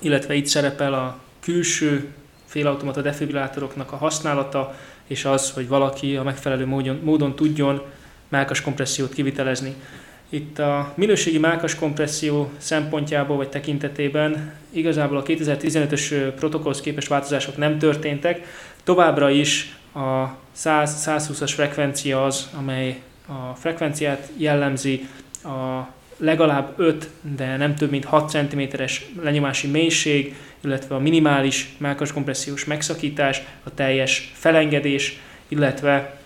illetve 0.00 0.34
itt 0.34 0.46
szerepel 0.46 0.94
a 0.94 1.18
külső 1.40 2.08
félautomata 2.46 3.00
defibrillátoroknak 3.00 3.92
a 3.92 3.96
használata, 3.96 4.76
és 5.06 5.24
az, 5.24 5.50
hogy 5.50 5.68
valaki 5.68 6.16
a 6.16 6.22
megfelelő 6.22 6.66
módon, 6.66 7.00
módon 7.02 7.36
tudjon 7.36 7.82
melkas 8.28 8.60
kompressziót 8.60 9.12
kivitelezni. 9.12 9.74
Itt 10.28 10.58
a 10.58 10.92
minőségi 10.96 11.38
melkas 11.38 11.74
kompresszió 11.74 12.50
szempontjából 12.58 13.36
vagy 13.36 13.48
tekintetében 13.48 14.52
igazából 14.70 15.16
a 15.16 15.22
2015-ös 15.22 16.32
protokollhoz 16.36 16.80
képest 16.80 17.08
változások 17.08 17.56
nem 17.56 17.78
történtek. 17.78 18.46
Továbbra 18.84 19.30
is 19.30 19.76
a 19.94 20.26
100-120-as 20.64 21.52
frekvencia 21.54 22.24
az, 22.24 22.48
amely 22.58 23.00
a 23.26 23.54
frekvenciát 23.54 24.28
jellemzi, 24.36 25.08
a 25.44 25.88
legalább 26.16 26.72
5, 26.76 27.08
de 27.36 27.56
nem 27.56 27.74
több 27.74 27.90
mint 27.90 28.04
6 28.04 28.30
cm-es 28.30 29.06
lenyomási 29.22 29.66
mélység, 29.66 30.36
illetve 30.60 30.94
a 30.94 30.98
minimális 30.98 31.74
melkas 31.78 32.12
kompressziós 32.12 32.64
megszakítás, 32.64 33.42
a 33.64 33.74
teljes 33.74 34.32
felengedés, 34.34 35.20
illetve 35.48 36.18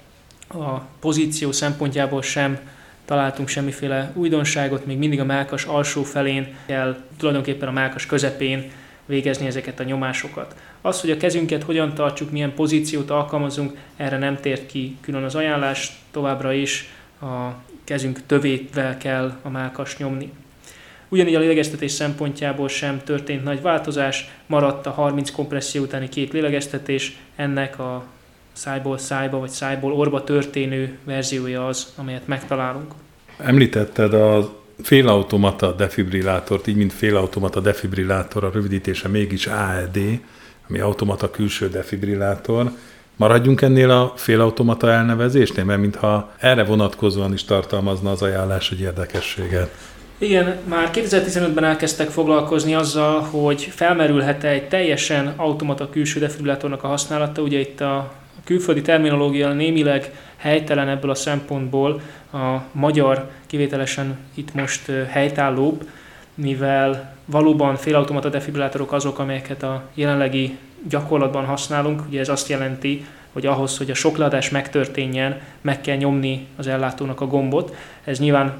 a 0.49 0.79
pozíció 0.79 1.53
szempontjából 1.53 2.23
sem 2.23 2.59
találtunk 3.05 3.49
semmiféle 3.49 4.13
újdonságot, 4.15 4.87
még 4.87 4.99
mindig 4.99 5.21
a 5.21 5.25
melkas 5.25 5.65
alsó 5.65 6.03
felén 6.03 6.55
kell 6.67 6.97
tulajdonképpen 7.19 7.69
a 7.69 7.73
melkas 7.73 8.07
közepén 8.07 8.71
végezni 9.07 9.47
ezeket 9.47 9.81
a 9.81 9.85
nyomásokat. 9.85 10.57
Az, 10.81 11.01
hogy 11.01 11.11
a 11.11 11.17
kezünket 11.17 11.63
hogyan 11.63 11.95
tartsuk, 11.95 12.31
milyen 12.31 12.55
pozíciót 12.55 13.11
alkalmazunk, 13.11 13.77
erre 13.97 14.19
nem 14.19 14.37
tért 14.37 14.67
ki 14.67 14.97
külön 15.01 15.23
az 15.23 15.35
ajánlás, 15.35 15.93
továbbra 16.11 16.53
is 16.53 16.89
a 17.21 17.49
kezünk 17.85 18.27
tövével 18.27 18.97
kell 18.97 19.39
a 19.43 19.49
mákas 19.49 19.97
nyomni. 19.97 20.33
Ugyanígy 21.09 21.35
a 21.35 21.39
lélegeztetés 21.39 21.93
szempontjából 21.93 22.69
sem 22.69 23.01
történt 23.05 23.45
nagy 23.45 23.63
változás, 23.63 24.31
maradt 24.47 24.87
a 24.87 24.91
30 24.91 25.31
kompresszió 25.31 25.83
utáni 25.83 26.09
két 26.09 26.33
lélegeztetés, 26.33 27.17
ennek 27.37 27.79
a 27.79 28.05
szájból 28.53 28.99
szájba 28.99 29.39
vagy 29.39 29.51
szájból 29.51 29.93
orba 29.93 30.25
történő 30.25 30.99
verziója 31.05 31.67
az, 31.67 31.93
amelyet 31.97 32.27
megtalálunk. 32.27 32.93
Említetted 33.39 34.15
a 34.15 34.64
félautomata 34.83 35.73
defibrillátort, 35.73 36.67
így 36.67 36.77
mint 36.77 36.93
félautomata 36.93 37.61
defibrillátor, 37.61 38.45
a 38.45 38.51
rövidítése 38.53 39.09
mégis 39.09 39.47
AED, 39.47 39.99
ami 40.69 40.81
automata 40.81 41.31
külső 41.31 41.69
defibrillátor. 41.69 42.71
Maradjunk 43.17 43.61
ennél 43.61 43.91
a 43.91 44.13
félautomata 44.17 44.91
elnevezésnél, 44.91 45.65
mert 45.65 45.81
mintha 45.81 46.33
erre 46.39 46.65
vonatkozóan 46.65 47.33
is 47.33 47.45
tartalmazna 47.45 48.11
az 48.11 48.23
ajánlás 48.23 48.71
egy 48.71 48.81
érdekességet. 48.81 49.71
Igen, 50.19 50.57
már 50.69 50.91
2015-ben 50.93 51.65
elkezdtek 51.65 52.09
foglalkozni 52.09 52.75
azzal, 52.75 53.21
hogy 53.21 53.63
felmerülhet-e 53.63 54.49
egy 54.49 54.69
teljesen 54.69 55.35
automata 55.37 55.91
külső 55.91 56.21
defibrillátornak 56.21 56.83
a 56.83 56.87
használata. 56.87 57.43
Ugye 57.43 57.59
itt 57.59 57.81
a 57.81 58.13
külföldi 58.45 58.83
terminológia 58.83 59.53
némileg 59.53 60.13
helytelen 60.37 60.89
ebből 60.89 61.11
a 61.11 61.15
szempontból, 61.15 62.01
a 62.33 62.57
magyar 62.73 63.31
kivételesen 63.47 64.19
itt 64.35 64.55
most 64.55 64.91
helytállóbb, 65.09 65.89
mivel 66.35 67.15
valóban 67.25 67.77
félautomata 67.77 68.29
defibrillátorok 68.29 68.93
azok, 68.93 69.19
amelyeket 69.19 69.63
a 69.63 69.83
jelenlegi 69.95 70.59
gyakorlatban 70.89 71.45
használunk. 71.45 72.03
Ugye 72.09 72.21
ez 72.21 72.29
azt 72.29 72.49
jelenti, 72.49 73.05
hogy 73.33 73.47
ahhoz, 73.47 73.79
hogy 73.79 73.91
a 73.91 73.95
sokladás 73.95 74.51
megtörténjen, 74.51 75.41
meg 75.61 75.81
kell 75.81 75.97
nyomni 75.97 76.47
az 76.57 76.67
ellátónak 76.67 77.21
a 77.21 77.27
gombot. 77.27 77.77
Ez 78.05 78.19
nyilván 78.19 78.55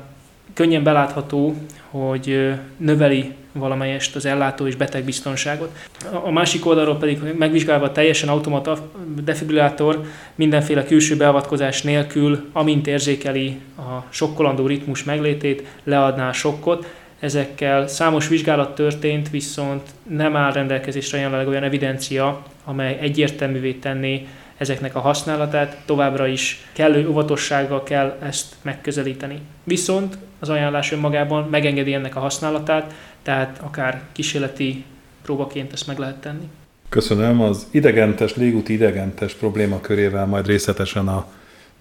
könnyen 0.55 0.83
belátható, 0.83 1.55
hogy 1.91 2.53
növeli 2.77 3.33
valamelyest 3.53 4.17
az 4.17 4.27
ellátó 4.27 4.67
és 4.67 4.77
betegbiztonságot. 4.77 5.77
A 6.25 6.31
másik 6.31 6.67
oldalról 6.67 6.97
pedig 6.97 7.21
megvizsgálva 7.39 7.93
teljesen 7.93 8.29
automata 8.29 8.91
defibrillátor 9.25 10.05
mindenféle 10.35 10.85
külső 10.85 11.17
beavatkozás 11.17 11.83
nélkül, 11.83 12.49
amint 12.53 12.87
érzékeli 12.87 13.61
a 13.77 14.05
sokkolandó 14.11 14.67
ritmus 14.67 15.05
meglétét, 15.05 15.67
leadná 15.85 16.29
a 16.29 16.33
sokkot. 16.33 16.87
Ezekkel 17.19 17.87
számos 17.87 18.29
vizsgálat 18.29 18.75
történt, 18.75 19.31
viszont 19.31 19.83
nem 20.09 20.37
áll 20.37 20.53
rendelkezésre 20.53 21.19
jelenleg 21.19 21.49
olyan 21.49 21.63
evidencia, 21.63 22.43
amely 22.65 22.99
egyértelművé 23.01 23.73
tenné 23.73 24.27
ezeknek 24.57 24.95
a 24.95 25.01
használatát, 25.01 25.77
továbbra 25.85 26.27
is 26.27 26.67
kellő 26.73 27.09
óvatossággal 27.09 27.83
kell 27.83 28.17
ezt 28.23 28.55
megközelíteni. 28.63 29.41
Viszont 29.65 30.19
az 30.39 30.49
ajánlás 30.49 30.93
önmagában 30.93 31.49
megengedi 31.51 31.95
ennek 31.95 32.17
a 32.17 32.21
használatát, 32.21 32.95
tehát 33.23 33.61
akár 33.63 34.03
kísérleti 34.13 34.85
próbaként 35.23 35.73
ezt 35.73 35.87
meg 35.87 35.99
lehet 35.99 36.17
tenni. 36.17 36.49
Köszönöm. 36.89 37.41
Az 37.41 37.67
idegentes, 37.71 38.37
légúti 38.37 38.73
idegentes 38.73 39.35
probléma 39.35 39.81
körével 39.81 40.27
majd 40.27 40.47
részletesen 40.47 41.09
a 41.09 41.27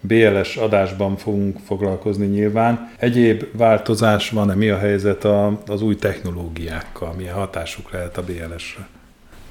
BLS 0.00 0.56
adásban 0.56 1.16
fogunk 1.16 1.58
foglalkozni 1.66 2.26
nyilván. 2.26 2.90
Egyéb 2.98 3.44
változás 3.52 4.30
van-e? 4.30 4.54
Mi 4.54 4.68
a 4.68 4.78
helyzet 4.78 5.24
az 5.66 5.82
új 5.82 5.96
technológiákkal? 5.96 7.12
Milyen 7.16 7.34
hatásuk 7.34 7.90
lehet 7.90 8.16
a 8.16 8.22
BLS-re? 8.22 8.88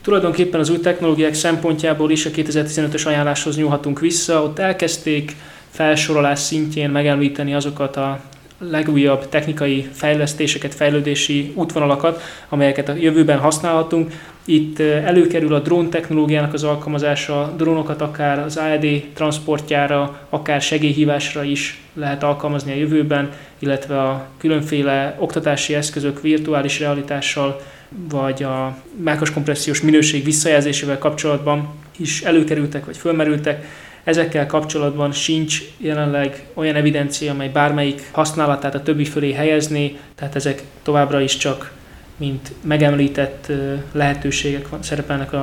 Tulajdonképpen 0.03 0.59
az 0.59 0.69
új 0.69 0.79
technológiák 0.79 1.33
szempontjából 1.33 2.11
is 2.11 2.25
a 2.25 2.29
2015-ös 2.29 3.07
ajánláshoz 3.07 3.57
nyúlhatunk 3.57 3.99
vissza. 3.99 4.43
Ott 4.43 4.59
elkezdték 4.59 5.35
felsorolás 5.69 6.39
szintjén 6.39 6.89
megemlíteni 6.89 7.53
azokat 7.53 7.97
a 7.97 8.19
legújabb 8.57 9.29
technikai 9.29 9.89
fejlesztéseket, 9.93 10.73
fejlődési 10.73 11.51
útvonalakat, 11.55 12.21
amelyeket 12.49 12.89
a 12.89 12.95
jövőben 12.95 13.39
használhatunk. 13.39 14.11
Itt 14.45 14.79
előkerül 14.79 15.53
a 15.53 15.59
drón 15.59 15.89
technológiának 15.89 16.53
az 16.53 16.63
alkalmazása, 16.63 17.53
drónokat 17.57 18.01
akár 18.01 18.39
az 18.39 18.57
AED 18.57 19.03
transportjára, 19.13 20.19
akár 20.29 20.61
segélyhívásra 20.61 21.43
is 21.43 21.81
lehet 21.93 22.23
alkalmazni 22.23 22.71
a 22.71 22.75
jövőben, 22.75 23.31
illetve 23.59 24.01
a 24.01 24.27
különféle 24.37 25.15
oktatási 25.19 25.75
eszközök 25.75 26.21
virtuális 26.21 26.79
realitással 26.79 27.61
vagy 28.09 28.43
a 28.43 28.77
mákos 28.95 29.31
kompressziós 29.31 29.81
minőség 29.81 30.23
visszajelzésével 30.23 30.97
kapcsolatban 30.97 31.67
is 31.97 32.21
előkerültek 32.21 32.85
vagy 32.85 32.97
fölmerültek. 32.97 33.65
Ezekkel 34.03 34.45
kapcsolatban 34.45 35.11
sincs 35.11 35.61
jelenleg 35.77 36.45
olyan 36.53 36.75
evidencia, 36.75 37.31
amely 37.31 37.49
bármelyik 37.49 38.09
használatát 38.11 38.75
a 38.75 38.83
többi 38.83 39.05
fölé 39.05 39.31
helyezné, 39.31 39.97
tehát 40.15 40.35
ezek 40.35 40.63
továbbra 40.83 41.21
is 41.21 41.37
csak 41.37 41.71
mint 42.17 42.51
megemlített 42.61 43.51
lehetőségek 43.91 44.67
szerepelnek 44.79 45.33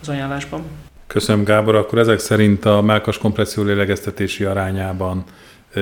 az 0.00 0.08
ajánlásban. 0.08 0.62
Köszönöm 1.06 1.44
Gábor, 1.44 1.74
akkor 1.74 1.98
ezek 1.98 2.18
szerint 2.18 2.64
a 2.64 2.80
melkas 2.80 3.18
kompresszió 3.18 3.62
lélegeztetési 3.62 4.44
arányában 4.44 5.24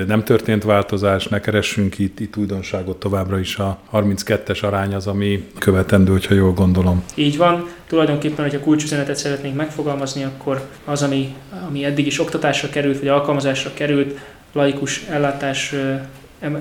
nem 0.06 0.25
történt 0.25 0.64
változás, 0.64 1.26
ne 1.26 1.40
keressünk 1.40 1.99
itt, 1.99 2.21
itt 2.21 2.36
újdonságot 2.36 2.97
továbbra 2.97 3.38
is 3.38 3.56
a 3.56 3.78
32-es 3.93 4.62
arány 4.62 4.95
az, 4.95 5.06
ami 5.06 5.45
követendő, 5.58 6.12
hogyha 6.12 6.34
jól 6.34 6.52
gondolom. 6.52 7.04
Így 7.14 7.36
van. 7.36 7.69
Tulajdonképpen, 7.86 8.45
hogyha 8.45 8.60
kulcsüzenetet 8.60 9.17
szeretnénk 9.17 9.56
megfogalmazni, 9.56 10.25
akkor 10.25 10.69
az, 10.84 11.02
ami, 11.02 11.34
ami 11.69 11.84
eddig 11.84 12.06
is 12.06 12.21
oktatásra 12.21 12.69
került, 12.69 12.99
vagy 12.99 13.08
alkalmazásra 13.08 13.71
került, 13.75 14.19
laikus 14.52 15.04
ellátás 15.08 15.75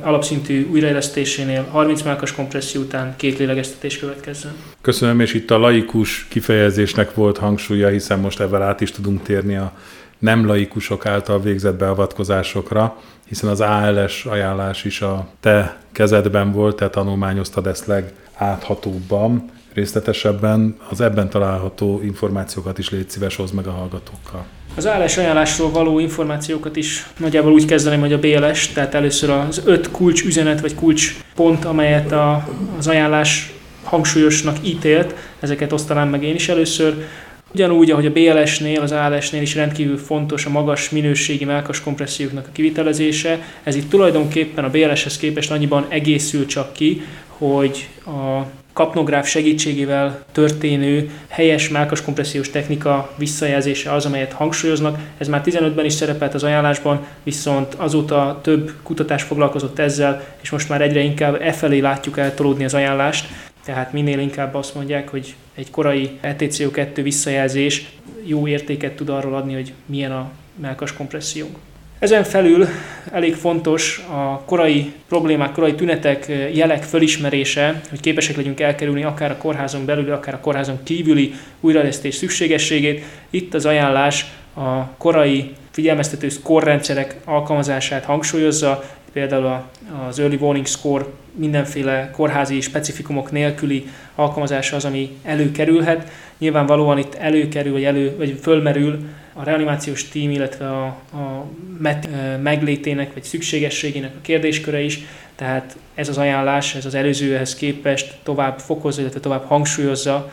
alapszintű 0.01 0.67
újraélesztésénél 0.71 1.67
30 1.71 2.01
melkas 2.01 2.33
kompresszió 2.33 2.81
után 2.81 3.13
két 3.17 3.37
lélegeztetés 3.37 3.99
következzen. 3.99 4.51
Köszönöm, 4.81 5.19
és 5.19 5.33
itt 5.33 5.51
a 5.51 5.57
laikus 5.57 6.25
kifejezésnek 6.29 7.13
volt 7.13 7.37
hangsúlya, 7.37 7.87
hiszen 7.87 8.19
most 8.19 8.39
ebben 8.39 8.61
át 8.61 8.81
is 8.81 8.91
tudunk 8.91 9.21
térni 9.21 9.55
a 9.55 9.73
nem 10.21 10.45
laikusok 10.45 11.05
által 11.05 11.41
végzett 11.41 11.75
beavatkozásokra, 11.75 12.97
hiszen 13.27 13.49
az 13.49 13.61
ALS 13.61 14.25
ajánlás 14.25 14.83
is 14.83 15.01
a 15.01 15.27
te 15.39 15.77
kezedben 15.91 16.51
volt, 16.51 16.75
te 16.75 16.89
tanulmányoztad 16.89 17.67
ezt 17.67 17.85
legáthatóbban, 17.85 19.45
részletesebben. 19.73 20.77
Az 20.89 21.01
ebben 21.01 21.29
található 21.29 22.01
információkat 22.03 22.77
is 22.77 22.89
légy 22.89 23.09
szíves, 23.09 23.35
hozd 23.35 23.53
meg 23.53 23.67
a 23.67 23.71
hallgatókkal. 23.71 24.45
Az 24.75 24.85
ALS 24.85 25.17
ajánlásról 25.17 25.71
való 25.71 25.99
információkat 25.99 26.75
is 26.75 27.07
nagyjából 27.17 27.51
úgy 27.51 27.65
kezdeném, 27.65 27.99
hogy 27.99 28.13
a 28.13 28.19
BLS, 28.19 28.67
tehát 28.67 28.93
először 28.93 29.29
az 29.29 29.61
öt 29.65 29.91
kulcs 29.91 30.23
üzenet 30.23 30.61
vagy 30.61 30.75
kulcs 30.75 31.15
pont, 31.35 31.65
amelyet 31.65 32.11
a, 32.11 32.47
az 32.77 32.87
ajánlás 32.87 33.53
hangsúlyosnak 33.83 34.57
ítélt, 34.61 35.15
ezeket 35.39 35.71
osztanám 35.71 36.09
meg 36.09 36.23
én 36.23 36.35
is 36.35 36.49
először. 36.49 37.05
Ugyanúgy, 37.53 37.91
ahogy 37.91 38.05
a 38.05 38.11
BLS-nél, 38.11 38.81
az 38.81 38.91
ALS-nél 38.91 39.41
is 39.41 39.55
rendkívül 39.55 39.97
fontos 39.97 40.45
a 40.45 40.49
magas 40.49 40.89
minőségi 40.89 41.45
melkas 41.45 41.81
kompresszióknak 41.81 42.47
a 42.47 42.51
kivitelezése. 42.51 43.39
Ez 43.63 43.75
itt 43.75 43.89
tulajdonképpen 43.89 44.63
a 44.63 44.69
BLS-hez 44.69 45.17
képest 45.17 45.51
annyiban 45.51 45.85
egészül 45.89 46.45
csak 46.45 46.73
ki, 46.73 47.01
hogy 47.27 47.89
a 48.05 48.45
kapnográf 48.73 49.27
segítségével 49.27 50.25
történő 50.31 51.09
helyes 51.27 51.69
melkas 51.69 52.01
kompressziós 52.01 52.49
technika 52.49 53.13
visszajelzése 53.17 53.93
az, 53.93 54.05
amelyet 54.05 54.33
hangsúlyoznak. 54.33 54.99
Ez 55.17 55.27
már 55.27 55.41
15-ben 55.45 55.85
is 55.85 55.93
szerepelt 55.93 56.33
az 56.33 56.43
ajánlásban, 56.43 57.05
viszont 57.23 57.73
azóta 57.73 58.39
több 58.43 58.71
kutatás 58.83 59.23
foglalkozott 59.23 59.79
ezzel, 59.79 60.23
és 60.41 60.49
most 60.49 60.69
már 60.69 60.81
egyre 60.81 60.99
inkább 60.99 61.41
e 61.41 61.51
felé 61.51 61.79
látjuk 61.79 62.17
eltolódni 62.17 62.63
az 62.63 62.73
ajánlást. 62.73 63.27
Tehát 63.65 63.93
minél 63.93 64.19
inkább 64.19 64.55
azt 64.55 64.75
mondják, 64.75 65.09
hogy 65.09 65.35
egy 65.55 65.71
korai 65.71 66.09
ETCO2 66.23 66.99
visszajelzés 67.03 67.89
jó 68.23 68.47
értéket 68.47 68.95
tud 68.95 69.09
arról 69.09 69.35
adni, 69.35 69.53
hogy 69.53 69.73
milyen 69.85 70.11
a 70.11 70.31
melkas 70.61 70.93
kompressziónk. 70.93 71.57
Ezen 71.99 72.23
felül 72.23 72.67
elég 73.11 73.35
fontos 73.35 74.03
a 74.09 74.41
korai 74.45 74.93
problémák, 75.07 75.51
korai 75.51 75.75
tünetek, 75.75 76.25
jelek 76.53 76.83
fölismerése, 76.83 77.81
hogy 77.89 77.99
képesek 77.99 78.35
legyünk 78.35 78.59
elkerülni 78.59 79.03
akár 79.03 79.31
a 79.31 79.37
kórházon 79.37 79.85
belül, 79.85 80.11
akár 80.11 80.33
a 80.33 80.39
kórházon 80.39 80.79
kívüli 80.83 81.33
újraélesztés 81.59 82.15
szükségességét. 82.15 83.03
Itt 83.29 83.53
az 83.53 83.65
ajánlás 83.65 84.25
a 84.53 84.85
korai 84.97 85.51
figyelmeztető 85.71 86.29
korrendszerek 86.43 87.15
alkalmazását 87.25 88.03
hangsúlyozza, 88.03 88.83
például 89.13 89.63
az 90.07 90.19
Early 90.19 90.35
Warning 90.35 90.65
Score 90.65 91.05
mindenféle 91.35 92.11
kórházi 92.11 92.61
specifikumok 92.61 93.31
nélküli 93.31 93.87
alkalmazása 94.15 94.75
az, 94.75 94.85
ami 94.85 95.17
előkerülhet. 95.23 96.11
Nyilvánvalóan 96.37 96.97
itt 96.97 97.15
előkerül, 97.15 97.71
vagy, 97.71 97.83
elő, 97.83 98.15
vagy 98.17 98.39
fölmerül 98.41 98.99
a 99.33 99.43
reanimációs 99.43 100.09
tím, 100.09 100.31
illetve 100.31 100.67
a, 100.69 100.85
a 100.85 101.45
MET 101.77 102.09
meglétének, 102.41 103.13
vagy 103.13 103.23
szükségességének 103.23 104.11
a 104.15 104.21
kérdésköre 104.21 104.81
is, 104.81 104.99
tehát 105.35 105.77
ez 105.95 106.09
az 106.09 106.17
ajánlás, 106.17 106.75
ez 106.75 106.85
az 106.85 106.95
előzőhez 106.95 107.55
képest 107.55 108.13
tovább 108.23 108.59
fokozza, 108.59 109.01
illetve 109.01 109.19
tovább 109.19 109.45
hangsúlyozza 109.45 110.31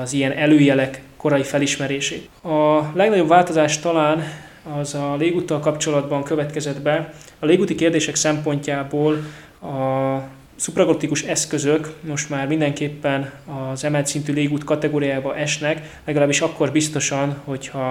az 0.00 0.12
ilyen 0.12 0.32
előjelek 0.32 1.02
korai 1.16 1.42
felismerését. 1.42 2.28
A 2.42 2.90
legnagyobb 2.94 3.28
változás 3.28 3.78
talán 3.78 4.22
az 4.74 4.94
a 4.94 5.16
légúttal 5.16 5.60
kapcsolatban 5.60 6.22
következett 6.22 6.80
be. 6.80 7.14
A 7.38 7.46
légúti 7.46 7.74
kérdések 7.74 8.14
szempontjából 8.14 9.14
a 9.62 10.22
szupragottikus 10.56 11.22
eszközök 11.22 11.92
most 12.00 12.30
már 12.30 12.46
mindenképpen 12.46 13.32
az 13.72 13.84
emelt 13.84 14.06
szintű 14.06 14.32
légút 14.32 14.64
kategóriába 14.64 15.36
esnek, 15.36 16.00
legalábbis 16.04 16.40
akkor 16.40 16.72
biztosan, 16.72 17.36
hogyha 17.44 17.90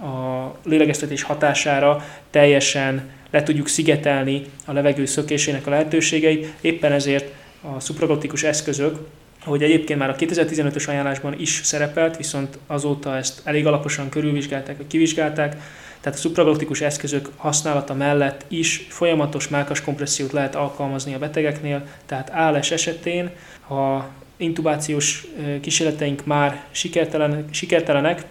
a 0.00 0.54
lélegeztetés 0.64 1.22
hatására 1.22 2.04
teljesen 2.30 3.10
le 3.30 3.42
tudjuk 3.42 3.68
szigetelni 3.68 4.44
a 4.64 4.72
levegő 4.72 5.04
szökésének 5.04 5.66
a 5.66 5.70
lehetőségeit. 5.70 6.52
Éppen 6.60 6.92
ezért 6.92 7.32
a 7.76 7.80
szupragottikus 7.80 8.42
eszközök, 8.42 8.98
ahogy 9.44 9.62
egyébként 9.62 9.98
már 9.98 10.10
a 10.10 10.16
2015-ös 10.16 10.88
ajánlásban 10.88 11.40
is 11.40 11.60
szerepelt, 11.64 12.16
viszont 12.16 12.58
azóta 12.66 13.16
ezt 13.16 13.40
elég 13.44 13.66
alaposan 13.66 14.08
körülvizsgálták, 14.08 14.76
vagy 14.76 14.86
kivizsgálták, 14.86 15.56
tehát 16.04 16.18
a 16.18 16.22
szupraglottikus 16.22 16.80
eszközök 16.80 17.28
használata 17.36 17.94
mellett 17.94 18.44
is 18.48 18.86
folyamatos 18.88 19.48
mákas 19.48 19.80
kompressziót 19.80 20.32
lehet 20.32 20.54
alkalmazni 20.54 21.14
a 21.14 21.18
betegeknél, 21.18 21.86
tehát 22.06 22.30
ALS 22.30 22.70
esetén, 22.70 23.30
ha 23.60 24.08
intubációs 24.36 25.26
kísérleteink 25.60 26.26
már 26.26 26.64
sikertelen, 26.70 27.44
sikertelenek, 27.50 28.24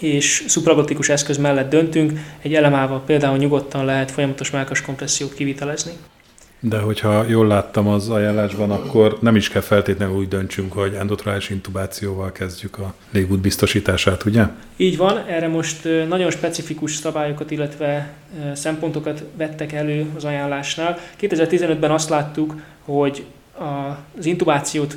és 0.00 0.44
szupraglottikus 0.48 1.08
eszköz 1.08 1.36
mellett 1.36 1.70
döntünk, 1.70 2.12
egy 2.42 2.54
elemával 2.54 3.02
például 3.06 3.36
nyugodtan 3.36 3.84
lehet 3.84 4.10
folyamatos 4.10 4.50
mákas 4.50 4.82
kompressziót 4.82 5.34
kivitelezni. 5.34 5.92
De 6.62 6.78
hogyha 6.78 7.24
jól 7.28 7.46
láttam 7.46 7.88
az 7.88 8.08
ajánlásban, 8.08 8.70
akkor 8.70 9.18
nem 9.20 9.36
is 9.36 9.48
kell 9.48 9.62
feltétlenül 9.62 10.16
úgy 10.16 10.28
döntsünk, 10.28 10.72
hogy 10.72 10.94
endotralis 10.94 11.50
intubációval 11.50 12.32
kezdjük 12.32 12.78
a 12.78 12.94
légút 13.10 13.40
biztosítását, 13.40 14.24
ugye? 14.24 14.44
Így 14.76 14.96
van, 14.96 15.18
erre 15.26 15.48
most 15.48 15.88
nagyon 16.08 16.30
specifikus 16.30 16.94
szabályokat, 16.94 17.50
illetve 17.50 18.12
szempontokat 18.54 19.22
vettek 19.36 19.72
elő 19.72 20.06
az 20.16 20.24
ajánlásnál. 20.24 20.98
2015-ben 21.20 21.90
azt 21.90 22.08
láttuk, 22.08 22.54
hogy 22.84 23.24
az 24.18 24.26
intubációt 24.26 24.96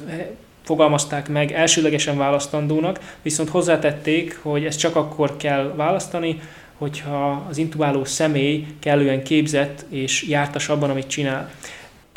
fogalmazták 0.63 1.29
meg 1.29 1.51
elsőlegesen 1.51 2.17
választandónak, 2.17 2.99
viszont 3.21 3.49
hozzátették, 3.49 4.39
hogy 4.41 4.65
ezt 4.65 4.79
csak 4.79 4.95
akkor 4.95 5.37
kell 5.37 5.73
választani, 5.75 6.41
hogyha 6.83 7.45
az 7.49 7.57
intubáló 7.57 8.05
személy 8.05 8.67
kellően 8.79 9.23
képzett 9.23 9.85
és 9.89 10.23
jártas 10.27 10.69
abban, 10.69 10.89
amit 10.89 11.07
csinál. 11.07 11.49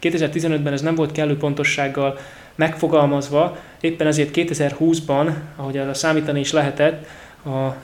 2015-ben 0.00 0.72
ez 0.72 0.81
nem 0.81 0.94
volt 0.94 1.12
kellő 1.12 1.37
pontossággal 1.37 2.18
megfogalmazva, 2.55 3.59
éppen 3.81 4.07
ezért 4.07 4.31
2020-ban, 4.35 5.33
ahogy 5.57 5.76
arra 5.76 5.94
számítani 5.94 6.40
is 6.40 6.52
lehetett, 6.52 7.07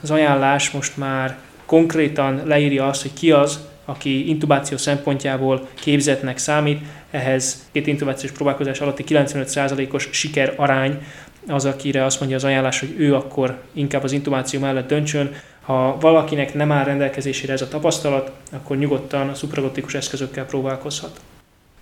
az 0.01 0.11
ajánlás 0.11 0.71
most 0.71 0.97
már 0.97 1.37
konkrétan 1.67 2.43
leírja 2.45 2.87
azt, 2.87 3.03
hogy 3.03 3.13
ki 3.13 3.33
az, 3.33 3.61
aki 3.85 4.29
intubáció 4.29 4.77
szempontjából 4.77 5.69
képzetnek 5.75 6.39
számít, 6.39 6.81
ehhez 7.11 7.69
két 7.73 7.87
intubációs 7.87 8.33
próbálkozás 8.33 8.81
alatti 8.81 9.05
95%-os 9.09 10.09
siker 10.11 10.55
arány 10.57 10.99
az, 11.47 11.65
akire 11.65 12.05
azt 12.05 12.19
mondja 12.19 12.37
az 12.37 12.45
ajánlás, 12.45 12.81
hogy 12.81 12.95
ő 12.97 13.15
akkor 13.15 13.63
inkább 13.73 14.03
az 14.03 14.13
intubáció 14.13 14.61
mellett 14.61 14.89
döntsön. 14.89 15.35
Ha 15.63 15.97
valakinek 16.01 16.55
nem 16.55 16.73
áll 16.73 16.85
rendelkezésére 16.85 17.53
ez 17.53 17.63
a 17.63 17.69
tapasztalat, 17.69 18.31
akkor 18.53 18.77
nyugodtan 18.77 19.29
a 19.29 19.35
szupragotikus 19.35 19.95
eszközökkel 19.95 20.47
próbálkozhat. 20.47 21.21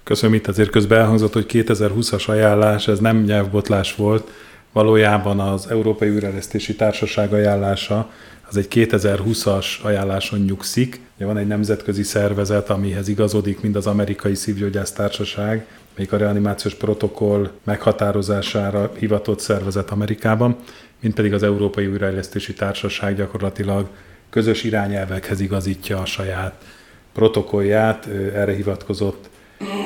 Köszönöm, 0.03 0.35
itt 0.35 0.47
azért 0.47 0.71
közben 0.71 0.99
elhangzott, 0.99 1.33
hogy 1.33 1.47
2020-as 1.49 2.27
ajánlás, 2.27 2.89
ez 2.89 2.99
nem 2.99 3.23
nyelvbotlás 3.23 3.95
volt, 3.95 4.31
valójában 4.73 5.41
az 5.41 5.71
Európai 5.71 6.09
Űrelesztési 6.09 6.75
Társaság 6.77 7.33
ajánlása 7.33 8.11
az 8.49 8.57
egy 8.57 8.69
2020-as 8.71 9.67
ajánláson 9.83 10.41
nyugszik. 10.41 11.01
Ugye 11.17 11.27
van 11.27 11.37
egy 11.37 11.47
nemzetközi 11.47 12.03
szervezet, 12.03 12.71
amihez 12.71 13.09
igazodik 13.09 13.61
mind 13.61 13.77
az 13.77 13.87
amerikai 13.87 14.35
szívgyógyász 14.35 14.93
társaság, 14.93 15.67
még 15.97 16.13
a 16.13 16.17
reanimációs 16.17 16.75
protokoll 16.75 17.51
meghatározására 17.65 18.91
hivatott 18.99 19.41
szervezet 19.41 19.91
Amerikában, 19.91 20.57
mint 21.01 21.15
pedig 21.15 21.33
az 21.33 21.43
Európai 21.43 21.87
Újraélesztési 21.87 22.53
Társaság 22.53 23.17
gyakorlatilag 23.17 23.89
közös 24.31 24.65
irányelvekhez 24.65 25.41
igazítja 25.41 25.99
a 25.99 26.05
saját 26.05 26.65
protokollját, 27.13 28.07
erre 28.35 28.53
hivatkozott 28.53 29.30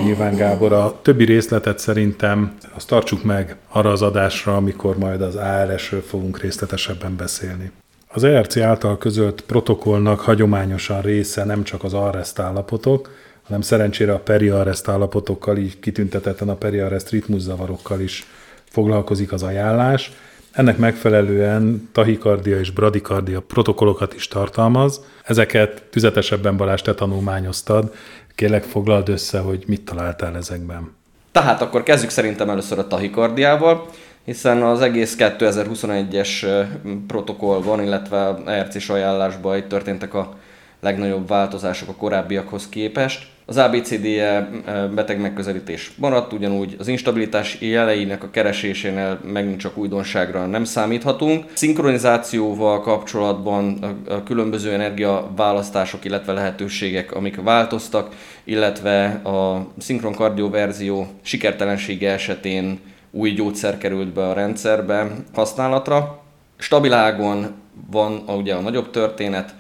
Nyilván 0.03 0.37
Gábor, 0.37 0.73
a 0.73 0.99
többi 1.03 1.25
részletet 1.25 1.79
szerintem 1.79 2.55
azt 2.75 2.89
tartsuk 2.89 3.23
meg 3.25 3.57
arra 3.69 3.91
az 3.91 4.03
adásra, 4.03 4.57
amikor 4.57 4.99
majd 4.99 5.21
az 5.21 5.37
ARS-ről 5.37 6.03
fogunk 6.03 6.41
részletesebben 6.41 7.17
beszélni. 7.17 7.71
Az 8.09 8.25
ERC 8.25 8.57
által 8.57 8.99
közölt 8.99 9.41
protokollnak 9.41 10.21
hagyományosan 10.21 11.01
része 11.01 11.45
nem 11.45 11.63
csak 11.63 11.85
az 11.85 11.95
arrest 11.95 12.39
állapotok, 12.39 13.11
hanem 13.43 13.61
szerencsére 13.61 14.13
a 14.13 14.19
periarrest 14.19 14.89
állapotokkal, 14.89 15.57
így 15.57 15.81
kitüntetetten 15.81 16.49
a 16.49 16.55
periarrest 16.55 17.11
ritmuszavarokkal 17.11 18.01
is 18.01 18.27
foglalkozik 18.71 19.33
az 19.33 19.43
ajánlás. 19.43 20.13
Ennek 20.53 20.77
megfelelően 20.77 21.89
tahikardia 21.93 22.59
és 22.59 22.71
bradikardia 22.71 23.41
protokollokat 23.41 24.15
is 24.15 24.29
tartalmaz. 24.29 25.05
Ezeket 25.25 25.83
tüzetesebben 25.91 26.57
Balázs 26.57 26.83
te 26.83 26.95
tanulmányoztad. 26.95 27.95
Kérlek 28.35 28.63
foglald 28.63 29.09
össze, 29.09 29.39
hogy 29.39 29.65
mit 29.67 29.85
találtál 29.85 30.37
ezekben. 30.37 30.97
Tehát 31.33 31.63
akkor 31.63 31.83
kezdjük 31.83 32.11
szerintem 32.11 32.51
először 32.51 32.79
a 32.79 32.87
tahikardiával 32.87 33.89
hiszen 34.25 34.63
az 34.63 34.81
egész 34.81 35.17
2021-es 35.19 36.67
protokollban, 37.07 37.83
illetve 37.83 38.37
ERC-s 38.47 38.89
ajánlásban 38.89 39.57
itt 39.57 39.69
történtek 39.69 40.15
a 40.15 40.35
legnagyobb 40.81 41.29
változások 41.29 41.89
a 41.89 41.95
korábbiakhoz 41.95 42.69
képest. 42.69 43.27
Az 43.47 43.57
ABCD-e 43.57 44.51
beteg 44.95 45.21
megközelítés 45.21 45.93
maradt, 45.97 46.33
ugyanúgy 46.33 46.77
az 46.79 46.89
instabilitás 46.89 47.61
jeleinek 47.61 48.23
a 48.23 48.31
keresésénél 48.31 49.21
megint 49.33 49.59
csak 49.59 49.77
újdonságra 49.77 50.47
nem 50.47 50.65
számíthatunk. 50.65 51.45
Szinkronizációval 51.53 52.81
kapcsolatban 52.81 53.79
a 54.09 54.23
különböző 54.23 54.73
energiaválasztások, 54.73 56.05
illetve 56.05 56.33
lehetőségek, 56.33 57.13
amik 57.13 57.43
változtak, 57.43 58.15
illetve 58.45 59.05
a 59.07 59.67
szinkronkardió 59.79 60.51
verzió 60.51 61.07
sikertelensége 61.23 62.13
esetén 62.13 62.79
új 63.11 63.31
gyógyszer 63.31 63.79
került 63.79 64.13
be 64.13 64.29
a 64.29 64.33
rendszerbe 64.33 65.07
használatra. 65.33 66.23
Stabilágon 66.57 67.47
van 67.91 68.25
ugye 68.27 68.55
a 68.55 68.61
nagyobb 68.61 68.91
történet, 68.91 69.55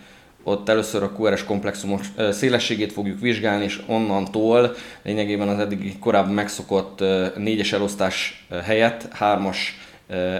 ott 0.44 0.68
először 0.68 1.02
a 1.02 1.12
QRS 1.18 1.44
komplexumok 1.44 2.00
szélességét 2.30 2.92
fogjuk 2.92 3.20
vizsgálni, 3.20 3.64
és 3.64 3.82
onnantól 3.86 4.74
lényegében 5.02 5.48
az 5.48 5.58
eddigi 5.58 5.96
korábban 5.98 6.32
megszokott 6.32 7.04
négyes 7.36 7.72
elosztás 7.72 8.46
helyett 8.64 9.08
hármas 9.12 9.78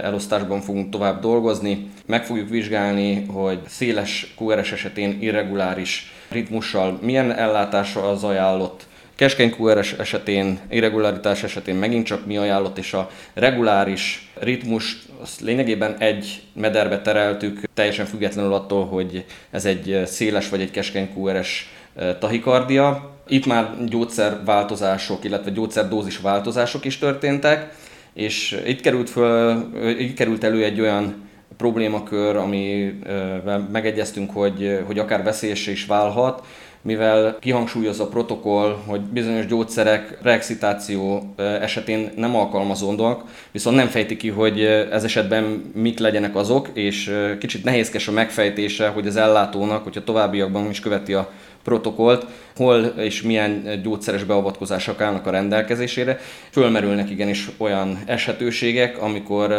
elosztásban 0.03 0.61
fogunk 0.61 0.89
tovább 0.89 1.21
dolgozni. 1.21 1.89
Meg 2.05 2.25
fogjuk 2.25 2.49
vizsgálni, 2.49 3.25
hogy 3.25 3.59
széles 3.67 4.33
QRS 4.39 4.71
esetén 4.71 5.17
irreguláris 5.21 6.13
ritmussal 6.29 6.99
milyen 7.01 7.31
ellátása 7.31 8.09
az 8.09 8.23
ajánlott, 8.23 8.87
Keskeny 9.15 9.55
QRS 9.57 9.93
esetén, 9.93 10.59
irregularitás 10.69 11.43
esetén 11.43 11.75
megint 11.75 12.05
csak 12.05 12.25
mi 12.25 12.37
ajánlott, 12.37 12.77
és 12.77 12.93
a 12.93 13.09
reguláris 13.33 14.31
ritmus 14.39 14.97
azt 15.21 15.41
lényegében 15.41 15.95
egy 15.97 16.41
mederbe 16.53 17.01
tereltük, 17.01 17.59
teljesen 17.73 18.05
függetlenül 18.05 18.53
attól, 18.53 18.85
hogy 18.85 19.25
ez 19.51 19.65
egy 19.65 20.01
széles 20.05 20.49
vagy 20.49 20.61
egy 20.61 20.71
keskeny 20.71 21.09
QRS 21.15 21.69
eh, 21.95 22.15
tahikardia. 22.19 23.15
Itt 23.27 23.45
már 23.45 23.85
gyógyszerváltozások, 23.85 25.23
illetve 25.23 25.51
gyógyszerdózis 25.51 26.19
változások 26.19 26.85
is 26.85 26.97
történtek, 26.97 27.73
és 28.13 28.61
itt 28.65 28.81
került, 28.81 29.09
föl, 29.09 29.69
itt 29.99 30.15
került 30.15 30.43
elő 30.43 30.63
egy 30.63 30.81
olyan 30.81 31.25
problémakör, 31.57 32.35
amivel 32.35 33.69
megegyeztünk, 33.71 34.31
hogy, 34.31 34.79
hogy 34.85 34.99
akár 34.99 35.23
veszélyesé 35.23 35.71
is 35.71 35.85
válhat, 35.85 36.45
mivel 36.85 37.37
kihangsúlyozza 37.39 38.03
a 38.03 38.07
protokoll, 38.07 38.77
hogy 38.85 39.01
bizonyos 39.01 39.45
gyógyszerek 39.45 40.17
reexcitáció 40.21 41.33
esetén 41.37 42.11
nem 42.15 42.35
alkalmazódnak, 42.35 43.23
viszont 43.51 43.75
nem 43.75 43.87
fejti 43.87 44.17
ki, 44.17 44.29
hogy 44.29 44.61
ez 44.91 45.03
esetben 45.03 45.71
mik 45.73 45.99
legyenek 45.99 46.35
azok, 46.35 46.69
és 46.73 47.15
kicsit 47.39 47.63
nehézkes 47.63 48.07
a 48.07 48.11
megfejtése, 48.11 48.87
hogy 48.87 49.07
az 49.07 49.15
ellátónak, 49.15 49.83
hogyha 49.83 50.03
továbbiakban 50.03 50.69
is 50.69 50.79
követi 50.79 51.13
a 51.13 51.31
protokollt, 51.65 52.25
hol 52.55 52.79
és 52.83 53.21
milyen 53.21 53.81
gyógyszeres 53.83 54.23
beavatkozások 54.23 55.01
állnak 55.01 55.27
a 55.27 55.31
rendelkezésére. 55.31 56.19
Fölmerülnek 56.51 57.09
igenis 57.09 57.49
olyan 57.57 57.99
eshetőségek, 58.05 59.01
amikor 59.01 59.53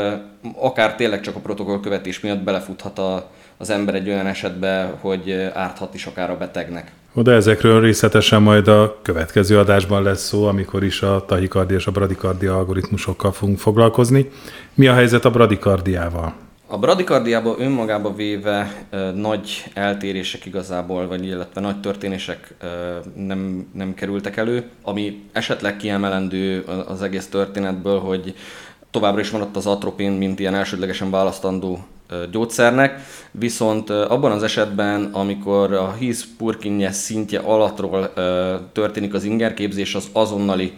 akár 0.57 0.95
tényleg 0.95 1.21
csak 1.21 1.37
a 1.37 1.41
protokoll 1.41 1.81
követés 1.81 2.21
miatt 2.21 2.43
belefuthat 2.43 2.99
a, 2.99 3.31
az 3.57 3.71
ember 3.71 3.95
egy 3.95 4.09
olyan 4.09 4.27
esetbe, 4.27 4.95
hogy 5.01 5.51
árthat 5.55 5.95
is 5.95 6.07
akár 6.07 6.31
a 6.31 6.37
betegnek. 6.37 6.93
De 7.13 7.33
ezekről 7.33 7.81
részletesen 7.81 8.43
majd 8.43 8.69
a 8.69 8.99
következő 9.03 9.59
adásban 9.59 10.03
lesz 10.03 10.27
szó, 10.27 10.47
amikor 10.47 10.85
is 10.85 11.03
a 11.03 11.25
tahikardia 11.27 11.77
és 11.77 11.87
a 11.87 11.91
bradikardia 11.91 12.57
algoritmusokkal 12.57 13.33
fogunk 13.33 13.59
foglalkozni. 13.59 14.31
Mi 14.75 14.87
a 14.87 14.95
helyzet 14.95 15.25
a 15.25 15.31
bradikardiával? 15.31 16.35
A 16.69 16.79
bradikardiában 16.79 17.61
önmagába 17.61 18.15
véve 18.15 18.87
e, 18.91 19.11
nagy 19.11 19.71
eltérések 19.75 20.47
igazából, 20.47 21.07
vagy 21.07 21.25
illetve 21.25 21.61
nagy 21.61 21.81
történések 21.81 22.55
e, 22.61 22.67
nem, 23.17 23.67
nem 23.75 23.95
kerültek 23.95 24.37
elő. 24.37 24.71
Ami 24.83 25.23
esetleg 25.33 25.77
kiemelendő 25.77 26.65
az 26.89 27.03
egész 27.03 27.29
történetből, 27.29 28.01
hogy 28.01 28.35
továbbra 28.91 29.21
is 29.21 29.31
maradt 29.31 29.57
az 29.57 29.67
atropin, 29.67 30.13
mint 30.13 30.41
ilyen 30.41 30.55
elsődlegesen 30.55 31.11
választandó 31.11 31.87
gyógyszernek, 32.31 33.01
viszont 33.31 33.91
abban 33.91 34.33
az 34.33 34.43
esetben, 34.43 35.05
amikor 35.13 35.73
a 35.73 35.93
híz 35.99 36.27
purkinje 36.39 36.93
szintje 36.93 37.39
alattról 37.39 38.13
történik 38.73 39.15
az 39.15 39.25
ingerképzés, 39.25 39.95
az 39.95 40.09
azonnali 40.13 40.73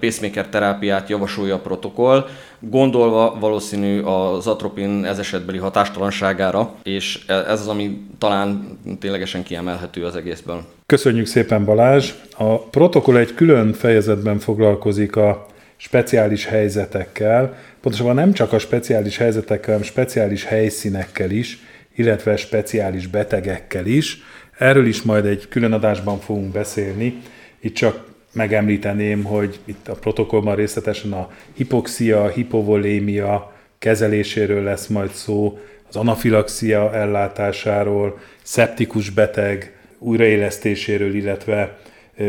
pacemaker 0.00 0.48
terápiát 0.48 1.08
javasolja 1.08 1.54
a 1.54 1.58
protokoll, 1.58 2.26
gondolva 2.60 3.36
valószínű 3.40 4.00
az 4.00 4.46
atropin 4.46 5.04
ez 5.04 5.18
esetbeli 5.18 5.58
hatástalanságára, 5.58 6.74
és 6.82 7.24
e, 7.26 7.34
ez 7.34 7.60
az, 7.60 7.68
ami 7.68 8.00
talán 8.18 8.78
ténylegesen 9.00 9.42
kiemelhető 9.42 10.04
az 10.04 10.16
egészből. 10.16 10.64
Köszönjük 10.86 11.26
szépen 11.26 11.64
Balázs! 11.64 12.12
A 12.36 12.58
protokoll 12.58 13.16
egy 13.16 13.34
külön 13.34 13.72
fejezetben 13.72 14.38
foglalkozik 14.38 15.16
a 15.16 15.46
speciális 15.76 16.44
helyzetekkel, 16.44 17.56
pontosabban 17.80 18.14
nem 18.14 18.32
csak 18.32 18.52
a 18.52 18.58
speciális 18.58 19.16
helyzetekkel, 19.16 19.72
hanem 19.72 19.86
speciális 19.86 20.44
helyszínekkel 20.44 21.30
is, 21.30 21.58
illetve 21.94 22.36
speciális 22.36 23.06
betegekkel 23.06 23.86
is. 23.86 24.18
Erről 24.58 24.86
is 24.86 25.02
majd 25.02 25.24
egy 25.24 25.48
külön 25.48 25.72
adásban 25.72 26.18
fogunk 26.20 26.52
beszélni. 26.52 27.22
Itt 27.60 27.74
csak 27.74 28.06
megemlíteném, 28.32 29.24
hogy 29.24 29.58
itt 29.64 29.88
a 29.88 29.94
protokollban 29.94 30.56
részletesen 30.56 31.12
a 31.12 31.30
hipoxia, 31.54 32.28
hipovolémia 32.28 33.52
kezeléséről 33.78 34.62
lesz 34.62 34.86
majd 34.86 35.10
szó, 35.10 35.58
az 35.88 35.96
anafilaxia 35.96 36.94
ellátásáról, 36.94 38.18
szeptikus 38.42 39.10
beteg 39.10 39.72
újraélesztéséről, 39.98 41.14
illetve 41.14 41.78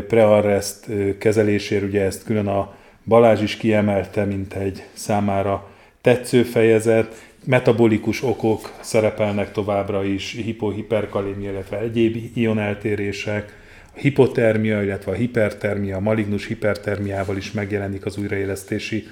prearrest 0.07 0.85
kezeléséről, 1.17 1.87
ugye 1.87 2.01
ezt 2.01 2.23
külön 2.23 2.47
a 2.47 2.77
Balázs 3.09 3.41
is 3.41 3.57
kiemelte, 3.57 4.25
mint 4.25 4.53
egy 4.53 4.83
számára 4.93 5.69
tetsző 6.01 6.43
fejezet, 6.43 7.15
metabolikus 7.45 8.23
okok 8.23 8.73
szerepelnek 8.79 9.51
továbbra 9.51 10.03
is, 10.03 10.31
hipohiperkalémia, 10.31 11.51
illetve 11.51 11.79
egyéb 11.79 12.17
ioneltérések, 12.33 13.57
a 13.95 13.99
hipotermia, 13.99 14.83
illetve 14.83 15.11
a 15.11 15.15
hipertermia, 15.15 15.95
a 15.95 15.99
malignus 15.99 16.47
hipertermiával 16.47 17.37
is 17.37 17.51
megjelenik 17.51 18.05
az 18.05 18.17
újraélesztési 18.17 19.03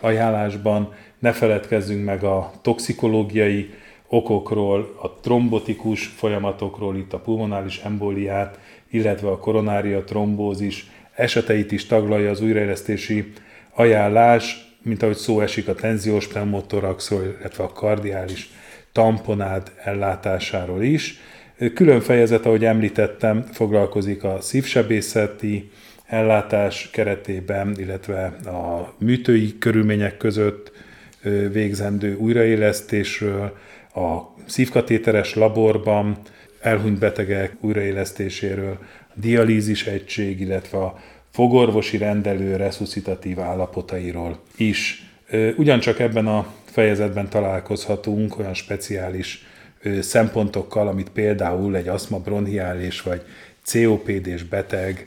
ajánlásban. 0.00 0.92
Ne 1.18 1.32
feledkezzünk 1.32 2.04
meg 2.04 2.24
a 2.24 2.52
toxikológiai 2.62 3.70
okokról, 4.08 4.96
a 5.02 5.10
trombotikus 5.20 6.06
folyamatokról, 6.06 6.96
itt 6.96 7.12
a 7.12 7.18
pulmonális 7.18 7.78
embóliát, 7.78 8.58
illetve 8.90 9.28
a 9.28 9.38
koronária 9.38 10.04
trombózis 10.04 10.86
eseteit 11.16 11.72
is 11.72 11.86
taglalja 11.86 12.30
az 12.30 12.40
újraélesztési 12.40 13.32
ajánlás, 13.74 14.74
mint 14.82 15.02
ahogy 15.02 15.16
szó 15.16 15.40
esik 15.40 15.68
a 15.68 15.74
tenziós 15.74 16.28
pneumotoraxról, 16.28 17.36
illetve 17.40 17.64
a 17.64 17.72
kardiális 17.72 18.50
tamponád 18.92 19.72
ellátásáról 19.84 20.82
is. 20.82 21.20
Külön 21.74 22.00
fejezet, 22.00 22.46
ahogy 22.46 22.64
említettem, 22.64 23.42
foglalkozik 23.52 24.24
a 24.24 24.40
szívsebészeti 24.40 25.70
ellátás 26.06 26.90
keretében, 26.92 27.74
illetve 27.78 28.24
a 28.44 28.94
műtői 28.98 29.58
körülmények 29.58 30.16
között 30.16 30.72
végzendő 31.52 32.14
újraélesztésről, 32.14 33.56
a 33.94 34.18
szívkatéteres 34.46 35.34
laborban 35.34 36.18
elhunyt 36.60 36.98
betegek 36.98 37.56
újraélesztéséről, 37.60 38.78
dialízis 39.20 39.86
egység, 39.86 40.40
illetve 40.40 40.78
a 40.78 40.98
fogorvosi 41.30 41.96
rendelő 41.96 42.56
resuscitatív 42.56 43.40
állapotairól 43.40 44.38
is. 44.56 45.10
Ugyancsak 45.56 45.98
ebben 45.98 46.26
a 46.26 46.46
fejezetben 46.64 47.28
találkozhatunk 47.28 48.38
olyan 48.38 48.54
speciális 48.54 49.46
szempontokkal, 50.00 50.88
amit 50.88 51.10
például 51.10 51.76
egy 51.76 51.88
aszma 51.88 52.18
bronhiális 52.18 53.02
vagy 53.02 53.22
COPD-s 53.72 54.42
beteg 54.42 55.06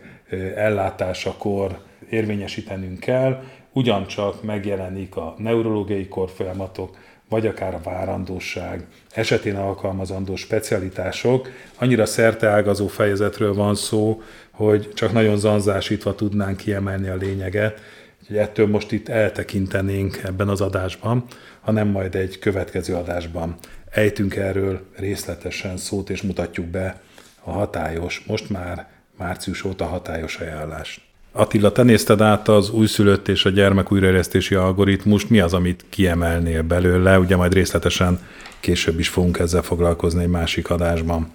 ellátásakor 0.56 1.80
érvényesítenünk 2.10 3.00
kell, 3.00 3.44
ugyancsak 3.74 4.44
megjelenik 4.44 5.16
a 5.16 5.36
neurológiai 5.38 6.08
korfolyamatok, 6.08 6.98
vagy 7.30 7.48
akár 7.48 7.74
a 7.74 7.82
várandóság, 7.84 8.86
esetén 9.12 9.56
alkalmazandó 9.56 10.36
specialitások. 10.36 11.50
Annyira 11.78 12.06
szerteágazó 12.06 12.88
fejezetről 12.88 13.54
van 13.54 13.76
szó, 13.76 14.22
hogy 14.52 14.90
csak 14.94 15.12
nagyon 15.12 15.38
zanzásítva 15.38 16.16
tudnánk 16.16 16.58
kiemelni 16.58 17.08
a 17.08 17.16
lényeget, 17.16 17.82
hogy 18.28 18.38
ettől 18.38 18.68
most 18.68 18.92
itt 18.92 19.10
eltekintenénk 19.10 20.22
ebben 20.24 20.48
az 20.48 20.62
adásban, 20.62 21.26
hanem 21.62 21.88
majd 21.88 22.16
egy 22.16 22.40
következő 22.40 22.96
adásban 22.96 23.56
ejtünk 23.90 24.36
erről 24.36 24.82
részletesen 24.96 25.78
szót, 25.78 26.10
és 26.10 26.22
mutatjuk 26.22 26.66
be 26.66 27.02
a 27.44 27.52
hatályos, 27.52 28.24
most 28.28 28.50
már 28.50 28.88
március 29.18 29.64
óta 29.64 29.86
hatályos 29.86 30.38
ajánlást. 30.38 31.09
Attila, 31.32 31.72
te 31.72 31.84
nézted 31.84 32.22
át 32.22 32.48
az 32.48 32.72
újszülött 32.72 33.28
és 33.28 33.46
a 33.46 33.50
gyermek 33.50 33.92
újraélesztési 33.92 34.56
algoritmust, 34.56 35.30
mi 35.30 35.40
az, 35.40 35.54
amit 35.54 35.86
kiemelnél 35.90 36.64
belőle? 36.64 37.20
Ugye 37.20 37.36
majd 37.36 37.54
részletesen 37.54 38.18
később 38.62 39.00
is 39.00 39.10
fogunk 39.10 39.40
ezzel 39.40 39.62
foglalkozni 39.62 40.24
egy 40.24 40.30
másik 40.30 40.70
adásban. 40.70 41.28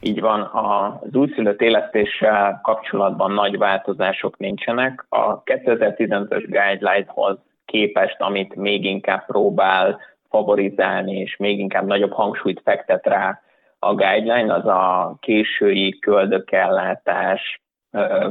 Így 0.00 0.20
van, 0.20 0.40
az 0.40 1.14
újszülött 1.14 1.60
élesztéssel 1.60 2.60
kapcsolatban 2.62 3.32
nagy 3.32 3.58
változások 3.58 4.38
nincsenek. 4.38 5.06
A 5.08 5.42
2015-ös 5.42 6.44
guideline-hoz 6.48 7.38
képest, 7.64 8.16
amit 8.18 8.54
még 8.54 8.84
inkább 8.84 9.26
próbál 9.26 10.00
favorizálni, 10.30 11.16
és 11.20 11.36
még 11.36 11.58
inkább 11.58 11.86
nagyobb 11.86 12.12
hangsúlyt 12.12 12.60
fektet 12.64 13.06
rá 13.06 13.40
a 13.78 13.94
guideline, 13.94 14.54
az 14.54 14.66
a 14.66 15.16
késői 15.20 15.98
köldökellátás 15.98 17.62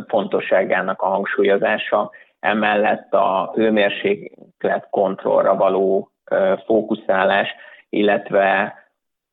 fontosságának 0.08 1.02
a 1.02 1.08
hangsúlyozása, 1.08 2.12
emellett 2.40 3.14
a 3.14 3.52
hőmérséklet 3.56 4.88
kontrollra 4.90 5.56
való 5.56 6.12
fókuszálás, 6.66 7.50
illetve 7.90 8.76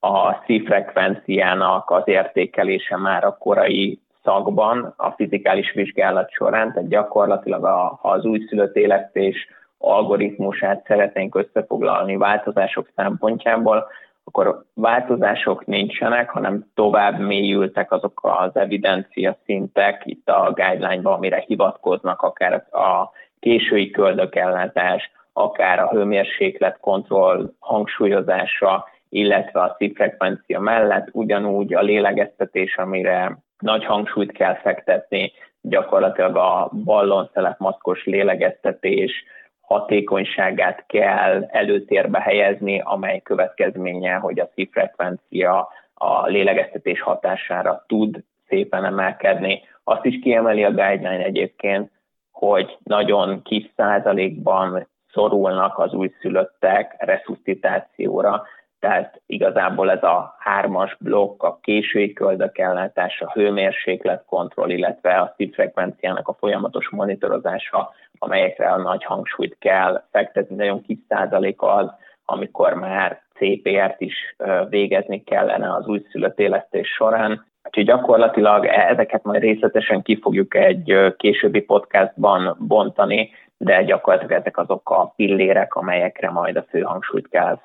a 0.00 0.34
szívfrekvenciának 0.46 1.90
az 1.90 2.02
értékelése 2.04 2.96
már 2.96 3.24
a 3.24 3.36
korai 3.38 4.00
szakban, 4.22 4.94
a 4.96 5.10
fizikális 5.10 5.72
vizsgálat 5.72 6.30
során, 6.30 6.72
tehát 6.72 6.88
gyakorlatilag 6.88 7.64
a, 7.64 7.98
ha 8.02 8.08
az 8.10 8.24
újszülött 8.24 8.76
élesztés 8.76 9.48
algoritmusát 9.78 10.84
szeretnénk 10.86 11.34
összefoglalni 11.34 12.16
változások 12.16 12.88
szempontjából, 12.96 13.86
akkor 14.24 14.64
változások 14.74 15.66
nincsenek, 15.66 16.30
hanem 16.30 16.66
tovább 16.74 17.18
mélyültek 17.18 17.92
azok 17.92 18.20
az 18.22 18.56
evidencia 18.56 19.36
szintek 19.44 20.02
itt 20.04 20.28
a 20.28 20.52
guideline-ban, 20.54 21.12
amire 21.12 21.44
hivatkoznak, 21.46 22.22
akár 22.22 22.52
a 22.70 23.10
késői 23.40 23.90
köldökellátás, 23.90 25.10
akár 25.32 25.78
a 25.78 25.88
hőmérséklet 25.88 26.78
kontroll 26.80 27.52
hangsúlyozása, 27.58 28.88
illetve 29.08 29.60
a 29.60 29.74
szívfrekvencia 29.78 30.60
mellett 30.60 31.08
ugyanúgy 31.12 31.74
a 31.74 31.80
lélegeztetés, 31.80 32.76
amire 32.76 33.38
nagy 33.58 33.84
hangsúlyt 33.84 34.32
kell 34.32 34.54
fektetni, 34.54 35.32
gyakorlatilag 35.60 36.36
a 36.36 36.70
ballonszelep 36.84 37.58
maszkos 37.58 38.04
lélegeztetés, 38.04 39.24
hatékonyságát 39.70 40.84
kell 40.86 41.44
előtérbe 41.50 42.20
helyezni, 42.20 42.80
amely 42.84 43.20
következménye, 43.20 44.14
hogy 44.14 44.40
a 44.40 44.50
szívfrekvencia 44.54 45.68
a 45.94 46.26
lélegeztetés 46.26 47.00
hatására 47.00 47.84
tud 47.86 48.22
szépen 48.48 48.84
emelkedni. 48.84 49.62
Azt 49.84 50.04
is 50.04 50.18
kiemeli 50.22 50.64
a 50.64 50.70
guideline 50.70 51.24
egyébként, 51.24 51.90
hogy 52.30 52.78
nagyon 52.82 53.42
kis 53.42 53.70
százalékban 53.76 54.88
szorulnak 55.12 55.78
az 55.78 55.92
újszülöttek 55.92 56.94
resuscitációra, 56.98 58.42
tehát 58.80 59.20
igazából 59.26 59.90
ez 59.90 60.02
a 60.02 60.36
hármas 60.38 60.96
blokk, 61.00 61.42
a 61.42 61.58
késői 61.62 62.12
köldökellátás, 62.12 63.20
a 63.20 63.32
hőmérséklet 63.32 64.24
kontroll, 64.26 64.70
illetve 64.70 65.18
a 65.18 65.34
szívfrekvenciának 65.36 66.28
a 66.28 66.36
folyamatos 66.38 66.88
monitorozása, 66.88 67.92
amelyekre 68.22 68.68
a 68.68 68.76
nagy 68.76 69.04
hangsúlyt 69.04 69.56
kell 69.58 70.04
fektetni. 70.10 70.56
Nagyon 70.56 70.82
kis 70.82 70.98
százalék 71.08 71.62
az, 71.62 71.90
amikor 72.24 72.74
már 72.74 73.22
CPR-t 73.34 74.00
is 74.00 74.36
végezni 74.68 75.24
kellene 75.24 75.74
az 75.74 75.86
újszülött 75.86 76.38
élesztés 76.38 76.88
során. 76.88 77.46
Úgyhogy 77.64 77.84
gyakorlatilag 77.84 78.64
ezeket 78.64 79.22
majd 79.22 79.42
részletesen 79.42 80.02
ki 80.02 80.18
fogjuk 80.20 80.54
egy 80.54 81.14
későbbi 81.16 81.60
podcastban 81.60 82.56
bontani, 82.58 83.30
de 83.56 83.82
gyakorlatilag 83.82 84.40
ezek 84.40 84.56
azok 84.58 84.90
a 84.90 85.12
pillérek, 85.16 85.74
amelyekre 85.74 86.30
majd 86.30 86.56
a 86.56 86.64
fő 86.68 86.80
hangsúlyt 86.80 87.28
kell 87.28 87.58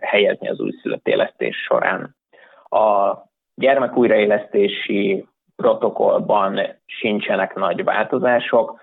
helyezni 0.00 0.48
az 0.48 0.60
újszülött 0.60 1.08
élesztés 1.08 1.56
során. 1.56 2.16
A 2.68 3.14
gyermek 3.54 3.96
újraélesztési 3.96 5.26
protokollban 5.56 6.60
sincsenek 6.86 7.54
nagy 7.54 7.84
változások, 7.84 8.80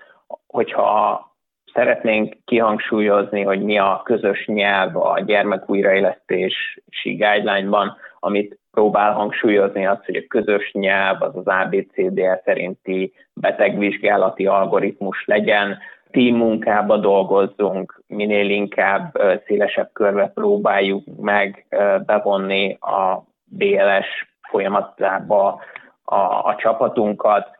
hogyha 0.50 1.24
szeretnénk 1.72 2.36
kihangsúlyozni, 2.44 3.42
hogy 3.42 3.62
mi 3.62 3.78
a 3.78 4.00
közös 4.04 4.46
nyelv 4.46 4.96
a 4.96 5.20
gyermek 5.20 5.70
újraélesztési 5.70 6.82
guideline-ban, 7.02 7.96
amit 8.18 8.58
próbál 8.70 9.12
hangsúlyozni 9.12 9.86
az, 9.86 9.98
hogy 10.04 10.16
a 10.16 10.26
közös 10.28 10.72
nyelv 10.72 11.22
az 11.22 11.36
az 11.36 11.46
ABCDL 11.46 12.42
szerinti 12.44 13.12
betegvizsgálati 13.34 14.46
algoritmus 14.46 15.24
legyen, 15.26 15.78
team 16.10 16.36
munkába 16.36 16.96
dolgozzunk, 16.96 18.02
minél 18.06 18.50
inkább 18.50 19.18
szélesebb 19.46 19.90
körbe 19.92 20.28
próbáljuk 20.34 21.04
meg 21.20 21.66
bevonni 22.06 22.78
a 22.80 23.22
BLS 23.44 24.28
folyamatába 24.48 25.60
a, 26.04 26.16
a 26.20 26.56
csapatunkat. 26.58 27.58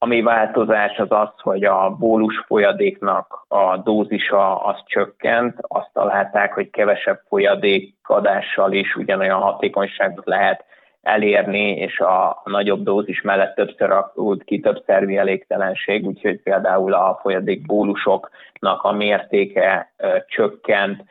Ami 0.00 0.22
változás 0.22 0.98
az 0.98 1.10
az, 1.10 1.28
hogy 1.42 1.64
a 1.64 1.90
bólus 1.90 2.44
folyadéknak 2.46 3.44
a 3.48 3.76
dózisa 3.76 4.56
az 4.56 4.76
csökkent, 4.86 5.56
azt 5.60 5.90
találták, 5.92 6.52
hogy 6.52 6.70
kevesebb 6.70 7.20
folyadékadással 7.28 8.72
is 8.72 8.96
ugyanolyan 8.96 9.40
hatékonyságot 9.40 10.26
lehet 10.26 10.64
elérni, 11.02 11.76
és 11.76 12.00
a 12.00 12.42
nagyobb 12.44 12.82
dózis 12.82 13.20
mellett 13.22 13.54
többször 13.54 13.90
alakult 13.90 14.44
ki 14.44 14.60
több 14.60 14.82
szervi 14.86 15.16
elégtelenség, 15.16 16.06
úgyhogy 16.06 16.42
például 16.42 16.94
a 16.94 17.18
folyadék 17.22 17.66
bólusoknak 17.66 18.82
a 18.82 18.92
mértéke 18.92 19.92
csökkent, 20.26 21.04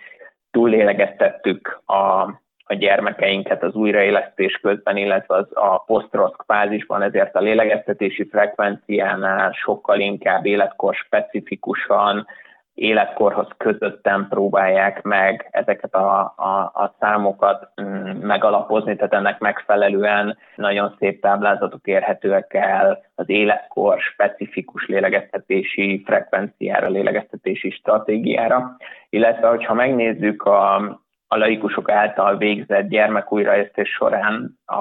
túllélegeztettük 0.52 1.82
a 1.86 2.32
a 2.68 2.74
gyermekeinket 2.74 3.64
az 3.64 3.74
újraélesztés 3.74 4.60
közben, 4.62 4.98
illetve 4.98 5.36
az 5.36 5.48
a 5.54 5.78
posztroszk 5.78 6.44
fázisban, 6.48 7.02
ezért 7.02 7.36
a 7.36 7.40
lélegeztetési 7.40 8.28
frekvenciánál 8.30 9.52
sokkal 9.52 10.00
inkább 10.00 10.46
életkor 10.46 10.96
specifikusan, 10.96 12.28
életkorhoz 12.78 13.48
közöttem 13.58 14.28
próbálják 14.30 15.02
meg 15.02 15.48
ezeket 15.52 15.94
a, 15.94 16.34
a, 16.36 16.72
a 16.74 16.96
számokat 17.00 17.70
mm, 17.82 18.10
megalapozni, 18.22 18.96
tehát 18.96 19.14
ennek 19.14 19.40
megfelelően 19.40 20.38
nagyon 20.56 20.96
szép 21.00 21.22
táblázatok 21.22 21.88
érhetőek 21.88 22.54
el 22.54 23.04
az 23.16 23.30
életkor 23.30 24.00
specifikus 24.00 24.88
lélegeztetési 24.88 26.04
frekvenciára, 26.06 26.88
lélegeztetési 26.88 27.70
stratégiára, 27.70 28.78
illetve 29.10 29.48
hogyha 29.48 29.74
megnézzük 29.74 30.44
a, 30.44 31.00
a 31.28 31.38
laikusok 31.38 31.90
által 31.90 32.38
végzett 32.38 32.88
gyermekújraesztés 32.88 33.90
során 33.90 34.60
a, 34.66 34.76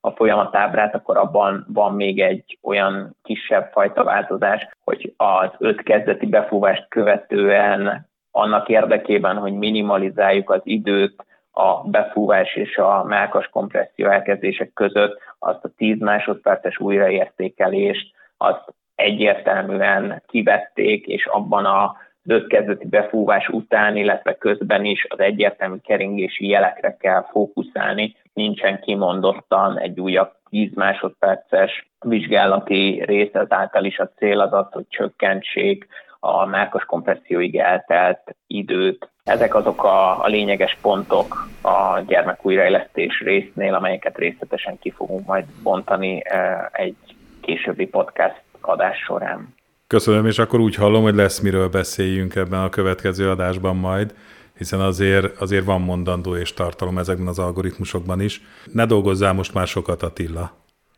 a 0.00 0.10
folyamatábrát, 0.14 0.94
akkor 0.94 1.16
abban 1.16 1.66
van 1.68 1.94
még 1.94 2.20
egy 2.20 2.58
olyan 2.62 3.16
kisebb 3.22 3.70
fajta 3.72 4.04
változás, 4.04 4.68
hogy 4.84 5.14
az 5.16 5.50
öt 5.58 5.82
kezdeti 5.82 6.26
befúvást 6.26 6.86
követően 6.88 8.08
annak 8.30 8.68
érdekében, 8.68 9.36
hogy 9.36 9.52
minimalizáljuk 9.52 10.50
az 10.50 10.60
időt 10.62 11.24
a 11.50 11.88
befúvás 11.88 12.54
és 12.54 12.76
a 12.76 13.04
melkas 13.04 13.48
kompresszió 13.48 14.10
elkezdések 14.10 14.72
között, 14.72 15.20
azt 15.38 15.64
a 15.64 15.70
10 15.76 15.98
másodperces 15.98 16.78
újraértékelést, 16.78 18.14
azt 18.36 18.74
egyértelműen 18.94 20.22
kivették, 20.26 21.06
és 21.06 21.26
abban 21.26 21.64
a 21.64 21.96
az 22.30 22.44
kezdeti 22.48 22.86
befúvás 22.86 23.48
után, 23.48 23.96
illetve 23.96 24.34
közben 24.34 24.84
is 24.84 25.06
az 25.08 25.20
egyértelmű 25.20 25.76
keringési 25.84 26.48
jelekre 26.48 26.96
kell 27.00 27.26
fókuszálni, 27.30 28.16
nincsen 28.32 28.80
kimondottan 28.80 29.78
egy 29.78 30.00
újabb 30.00 30.32
10 30.50 30.70
másodperces 30.74 31.88
vizsgálati 32.00 33.02
rész, 33.04 33.34
ezáltal 33.34 33.84
is 33.84 33.98
a 33.98 34.10
cél 34.16 34.40
az 34.40 34.52
az, 34.52 34.66
hogy 34.70 34.84
csökkentsék 34.88 35.86
a 36.20 36.46
mákos 36.46 36.84
kompresszióig 36.84 37.56
eltelt 37.56 38.36
időt. 38.46 39.08
Ezek 39.24 39.54
azok 39.54 39.84
a, 39.84 40.24
a 40.24 40.26
lényeges 40.26 40.78
pontok 40.82 41.48
a 41.62 42.00
gyermek 42.06 42.46
újraélesztés 42.46 43.20
résznél, 43.20 43.74
amelyeket 43.74 44.18
részletesen 44.18 44.78
ki 44.78 44.90
fogunk 44.90 45.26
majd 45.26 45.44
bontani 45.62 46.22
eh, 46.24 46.66
egy 46.72 46.96
későbbi 47.40 47.86
podcast 47.86 48.42
adás 48.60 48.98
során. 48.98 49.54
Köszönöm, 49.88 50.26
és 50.26 50.38
akkor 50.38 50.60
úgy 50.60 50.74
hallom, 50.74 51.02
hogy 51.02 51.14
lesz 51.14 51.38
miről 51.38 51.68
beszéljünk 51.68 52.34
ebben 52.34 52.60
a 52.60 52.68
következő 52.68 53.30
adásban 53.30 53.76
majd, 53.76 54.14
hiszen 54.56 54.80
azért, 54.80 55.40
azért 55.40 55.64
van 55.64 55.80
mondandó 55.80 56.36
és 56.36 56.54
tartalom 56.54 56.98
ezekben 56.98 57.26
az 57.26 57.38
algoritmusokban 57.38 58.20
is. 58.20 58.42
Ne 58.72 58.86
dolgozzál 58.86 59.32
most 59.32 59.54
már 59.54 59.66
sokat, 59.66 60.02
Attila. 60.02 60.52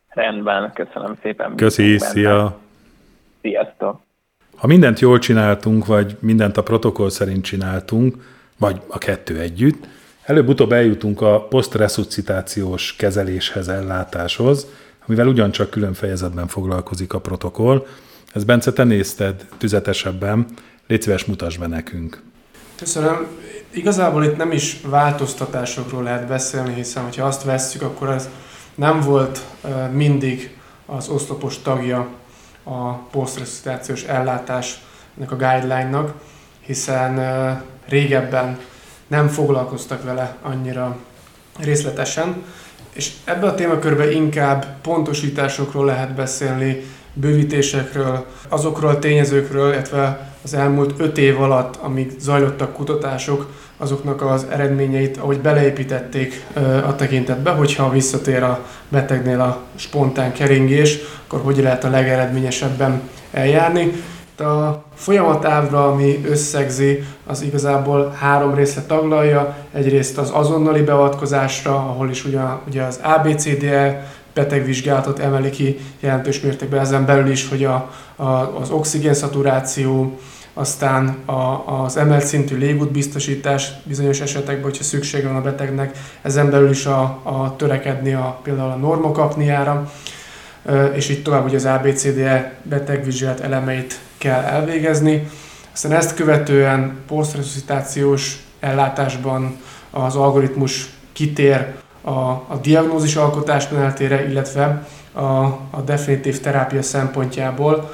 Rendben, 0.09 0.72
köszönöm 0.72 1.18
szépen. 1.22 1.57
Köszi, 1.57 1.98
szia! 1.98 2.59
Sziasztok! 3.40 4.00
Ha 4.57 4.66
mindent 4.66 5.00
jól 5.00 5.18
csináltunk, 5.18 5.87
vagy 5.87 6.16
mindent 6.20 6.57
a 6.57 6.62
protokoll 6.62 7.11
szerint 7.11 7.44
csináltunk, 7.44 8.16
vagy 8.59 8.81
a 8.88 8.98
kettő 8.98 9.38
együtt, 9.38 9.87
előbb-utóbb 10.22 10.72
eljutunk 10.72 11.20
a 11.20 11.46
posztreszucitációs 11.48 12.96
kezeléshez, 12.96 13.68
ellátáshoz, 13.68 14.66
amivel 15.07 15.26
ugyancsak 15.26 15.70
külön 15.70 15.92
fejezetben 15.92 16.46
foglalkozik 16.46 17.12
a 17.12 17.20
protokoll, 17.20 17.87
ez 18.32 18.44
Bence, 18.44 18.72
te 18.72 18.84
nézted 18.84 19.46
tüzetesebben, 19.58 20.46
légy 20.86 21.02
szíves, 21.02 21.24
mutasd 21.24 21.58
be 21.58 21.66
nekünk. 21.66 22.22
Köszönöm. 22.76 23.26
Igazából 23.70 24.24
itt 24.24 24.36
nem 24.36 24.52
is 24.52 24.80
változtatásokról 24.84 26.02
lehet 26.02 26.26
beszélni, 26.26 26.74
hiszen 26.74 27.04
ha 27.16 27.24
azt 27.24 27.44
vesszük, 27.44 27.82
akkor 27.82 28.10
ez 28.10 28.28
nem 28.74 29.00
volt 29.00 29.40
mindig 29.92 30.56
az 30.86 31.08
oszlopos 31.08 31.58
tagja 31.62 32.08
a 32.62 32.92
posztrecitációs 32.92 34.02
ellátás 34.02 34.80
ennek 35.16 35.30
a 35.30 35.36
guideline-nak, 35.36 36.12
hiszen 36.60 37.20
régebben 37.88 38.58
nem 39.06 39.28
foglalkoztak 39.28 40.04
vele 40.04 40.36
annyira 40.42 40.96
részletesen, 41.58 42.42
és 42.92 43.12
ebbe 43.24 43.46
a 43.46 43.54
témakörbe 43.54 44.12
inkább 44.12 44.80
pontosításokról 44.80 45.84
lehet 45.84 46.14
beszélni, 46.14 46.82
bővítésekről, 47.12 48.24
azokról 48.48 48.90
a 48.90 48.98
tényezőkről, 48.98 49.72
illetve 49.72 50.30
az 50.44 50.54
elmúlt 50.54 50.94
öt 50.96 51.18
év 51.18 51.40
alatt, 51.40 51.76
amíg 51.76 52.12
zajlottak 52.18 52.72
kutatások, 52.72 53.46
azoknak 53.76 54.22
az 54.22 54.46
eredményeit, 54.50 55.16
ahogy 55.16 55.40
beleépítették 55.40 56.46
a 56.86 56.94
tekintetbe, 56.96 57.50
hogyha 57.50 57.90
visszatér 57.90 58.42
a 58.42 58.66
betegnél 58.88 59.40
a 59.40 59.58
spontán 59.74 60.32
keringés, 60.32 60.98
akkor 61.26 61.40
hogy 61.40 61.58
lehet 61.58 61.84
a 61.84 61.90
legeredményesebben 61.90 63.00
eljárni. 63.32 63.92
A 64.38 64.84
folyamatávra, 64.94 65.90
ami 65.90 66.20
összegzi, 66.24 67.04
az 67.26 67.42
igazából 67.42 68.14
három 68.18 68.54
részlet 68.54 68.86
taglalja. 68.86 69.56
Egyrészt 69.72 70.18
az 70.18 70.30
azonnali 70.32 70.82
beavatkozásra, 70.82 71.74
ahol 71.74 72.10
is 72.10 72.24
ugye, 72.24 72.40
ugye 72.66 72.82
az 72.82 73.00
ABCDE 73.02 74.10
betegvizsgálatot 74.34 75.18
emeli 75.18 75.50
ki 75.50 75.78
jelentős 76.00 76.40
mértékben 76.40 76.80
ezen 76.80 77.06
belül 77.06 77.30
is, 77.30 77.48
hogy 77.48 77.64
a, 77.64 77.90
a, 78.16 78.24
az 78.60 78.70
oxigénszaturáció, 78.70 80.18
aztán 80.54 81.16
a, 81.24 81.64
az 81.82 81.96
emelt 81.96 82.24
szintű 82.24 82.56
légútbiztosítás 82.56 83.72
bizonyos 83.84 84.20
esetekben, 84.20 84.62
hogyha 84.62 84.84
szüksége 84.84 85.26
van 85.26 85.36
a 85.36 85.42
betegnek, 85.42 85.98
ezen 86.22 86.50
belül 86.50 86.70
is 86.70 86.86
a, 86.86 87.02
a 87.22 87.54
törekedni 87.56 88.12
a, 88.12 88.40
például 88.42 88.70
a 88.70 88.76
normokapniára, 88.76 89.90
és 90.94 91.08
így 91.08 91.22
tovább, 91.22 91.42
hogy 91.42 91.54
az 91.54 91.64
ABCDE 91.64 92.54
betegvizsgálat 92.62 93.40
elemeit 93.40 93.98
kell 94.18 94.42
elvégezni. 94.42 95.28
Aztán 95.72 95.92
ezt 95.92 96.14
követően 96.14 96.98
posztresuscitációs 97.06 98.36
ellátásban 98.60 99.56
az 99.90 100.16
algoritmus 100.16 100.88
kitér 101.12 101.66
a, 102.02 102.10
a 102.30 102.58
diagnózis 102.62 103.16
alkotás 103.16 103.68
menetére, 103.68 104.28
illetve 104.28 104.86
a, 105.12 105.44
a 105.70 105.80
definitív 105.84 106.40
terápia 106.40 106.82
szempontjából, 106.82 107.90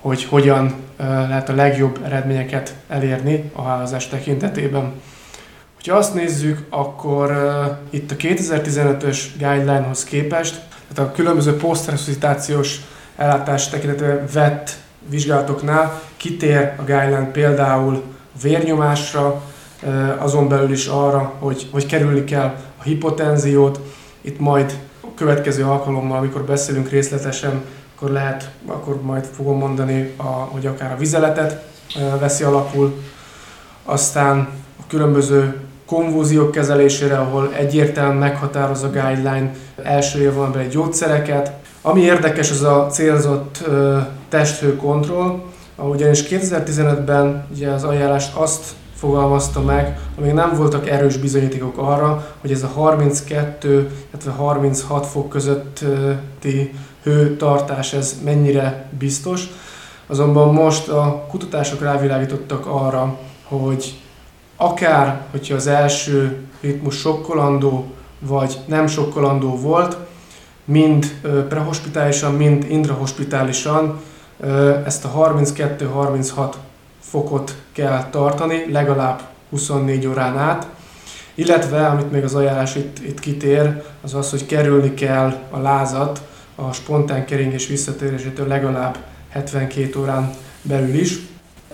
hogy 0.00 0.24
hogyan 0.24 0.74
lehet 0.98 1.48
a 1.48 1.54
legjobb 1.54 2.00
eredményeket 2.04 2.74
elérni 2.88 3.50
a 3.54 3.62
hálózás 3.62 4.08
tekintetében. 4.08 4.92
Ha 5.86 5.96
azt 5.96 6.14
nézzük, 6.14 6.66
akkor 6.70 7.30
uh, 7.30 7.76
itt 7.90 8.10
a 8.10 8.14
2015-ös 8.16 9.18
guideline-hoz 9.38 10.04
képest, 10.04 10.60
tehát 10.94 11.10
a 11.10 11.14
különböző 11.14 11.56
posztresuscitációs 11.56 12.80
ellátás 13.16 13.68
tekintetében 13.68 14.26
vett 14.32 14.76
vizsgálatoknál 15.08 16.00
kitér 16.16 16.72
a 16.76 16.82
guideline 16.82 17.30
például 17.30 18.02
vérnyomásra, 18.42 19.42
uh, 19.82 20.22
azon 20.22 20.48
belül 20.48 20.72
is 20.72 20.86
arra, 20.86 21.32
hogy, 21.38 21.68
hogy 21.70 21.86
kerülni 21.86 22.24
kell 22.24 22.54
a 22.78 22.82
hipotenziót. 22.82 23.80
Itt 24.20 24.40
majd 24.40 24.78
a 25.00 25.14
következő 25.14 25.64
alkalommal, 25.64 26.18
amikor 26.18 26.42
beszélünk 26.42 26.88
részletesen, 26.88 27.62
akkor 27.96 28.10
lehet, 28.10 28.50
akkor 28.66 29.02
majd 29.02 29.24
fogom 29.24 29.58
mondani, 29.58 30.12
a, 30.16 30.22
hogy 30.22 30.66
akár 30.66 30.92
a 30.92 30.96
vizeletet 30.96 31.64
veszi 32.20 32.44
alapul. 32.44 32.94
Aztán 33.84 34.48
a 34.80 34.82
különböző 34.88 35.60
konvúziók 35.86 36.50
kezelésére, 36.50 37.18
ahol 37.18 37.54
egyértelműen 37.54 38.16
meghatároz 38.16 38.82
a 38.82 38.90
guideline 38.90 39.50
első 39.82 40.20
élvonalban 40.20 40.60
egy 40.60 40.68
gyógyszereket. 40.68 41.52
Ami 41.82 42.00
érdekes, 42.00 42.50
az 42.50 42.62
a 42.62 42.86
célzott 42.90 43.68
testhő 44.28 44.76
kontroll, 44.76 45.42
ugyanis 45.76 46.22
2015-ben 46.30 47.46
ugye 47.54 47.70
az 47.70 47.84
ajánlást 47.84 48.36
azt 48.36 48.72
fogalmazta 48.98 49.60
meg, 49.60 49.98
amíg 50.18 50.32
nem 50.32 50.54
voltak 50.56 50.88
erős 50.88 51.16
bizonyítékok 51.16 51.78
arra, 51.78 52.34
hogy 52.40 52.52
ez 52.52 52.62
a 52.62 52.66
32, 52.66 53.90
illetve 54.10 54.30
36 54.30 55.06
fok 55.06 55.28
közötti 55.28 56.74
hőtartás 57.02 57.92
ez 57.92 58.16
mennyire 58.24 58.88
biztos. 58.98 59.44
Azonban 60.06 60.54
most 60.54 60.88
a 60.88 61.26
kutatások 61.28 61.80
rávilágítottak 61.80 62.66
arra, 62.66 63.18
hogy 63.44 63.98
akár, 64.56 65.20
hogyha 65.30 65.54
az 65.54 65.66
első 65.66 66.44
ritmus 66.60 66.96
sokkolandó, 66.96 67.86
vagy 68.18 68.58
nem 68.66 68.86
sokkolandó 68.86 69.56
volt, 69.56 69.96
mind 70.64 71.06
prehospitálisan, 71.48 72.34
mind 72.34 72.66
intrahospitálisan 72.68 74.00
ezt 74.84 75.04
a 75.04 75.34
32-36 75.34 76.54
fokot 77.10 77.56
kell 77.72 78.06
tartani, 78.10 78.72
legalább 78.72 79.20
24 79.50 80.06
órán 80.06 80.38
át, 80.38 80.66
Illetve, 81.38 81.86
amit 81.86 82.10
még 82.10 82.24
az 82.24 82.34
ajánlás 82.34 82.74
itt, 82.74 82.98
itt 83.04 83.20
kitér, 83.20 83.82
az 84.02 84.14
az, 84.14 84.30
hogy 84.30 84.46
kerülni 84.46 84.94
kell 84.94 85.34
a 85.50 85.58
lázat 85.58 86.22
a 86.54 86.72
spontán 86.72 87.24
keringés 87.24 87.66
visszatérésétől 87.66 88.46
legalább 88.46 88.98
72 89.28 89.98
órán 89.98 90.34
belül 90.62 90.94
is. 90.94 91.18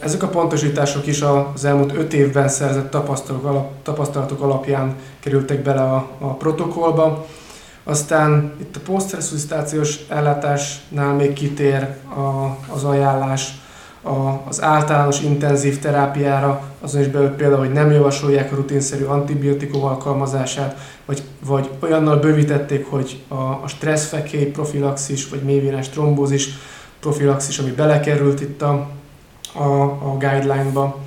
Ezek 0.00 0.22
a 0.22 0.28
pontosítások 0.28 1.06
is 1.06 1.22
az 1.22 1.64
elmúlt 1.64 1.96
5 1.96 2.12
évben 2.12 2.48
szerzett 2.48 2.90
tapasztalatok, 2.90 3.48
alap, 3.48 3.82
tapasztalatok 3.82 4.40
alapján 4.40 4.94
kerültek 5.20 5.62
bele 5.62 5.82
a, 5.82 6.10
a 6.18 6.34
protokollba. 6.34 7.26
Aztán 7.84 8.52
itt 8.60 8.76
a 8.76 8.80
posztresuszitációs 8.80 9.98
ellátásnál 10.08 11.12
még 11.12 11.32
kitér 11.32 11.88
a, 12.16 12.56
az 12.74 12.84
ajánlás 12.84 13.52
a, 14.04 14.42
az 14.48 14.62
általános 14.62 15.20
intenzív 15.20 15.78
terápiára, 15.78 16.62
azon 16.80 17.00
is 17.00 17.06
belül 17.06 17.28
például, 17.28 17.60
hogy 17.60 17.72
nem 17.72 17.90
javasolják 17.90 18.52
a 18.52 18.56
rutinszerű 18.56 19.04
antibiotikum 19.04 19.84
alkalmazását, 19.84 20.78
vagy, 21.04 21.22
vagy 21.46 21.70
olyannal 21.80 22.16
bővítették, 22.16 22.86
hogy 22.86 23.22
a, 23.28 23.34
a 23.34 23.64
stresszfekély 23.66 24.44
profilaxis, 24.44 25.28
vagy 25.28 25.42
mélyvénás 25.42 25.88
trombózis 25.88 26.48
profilaxis, 27.00 27.58
ami 27.58 27.70
belekerült 27.70 28.40
itt 28.40 28.62
a, 28.62 28.88
a, 29.54 29.82
a 29.82 30.16
guideline-ba, 30.18 30.98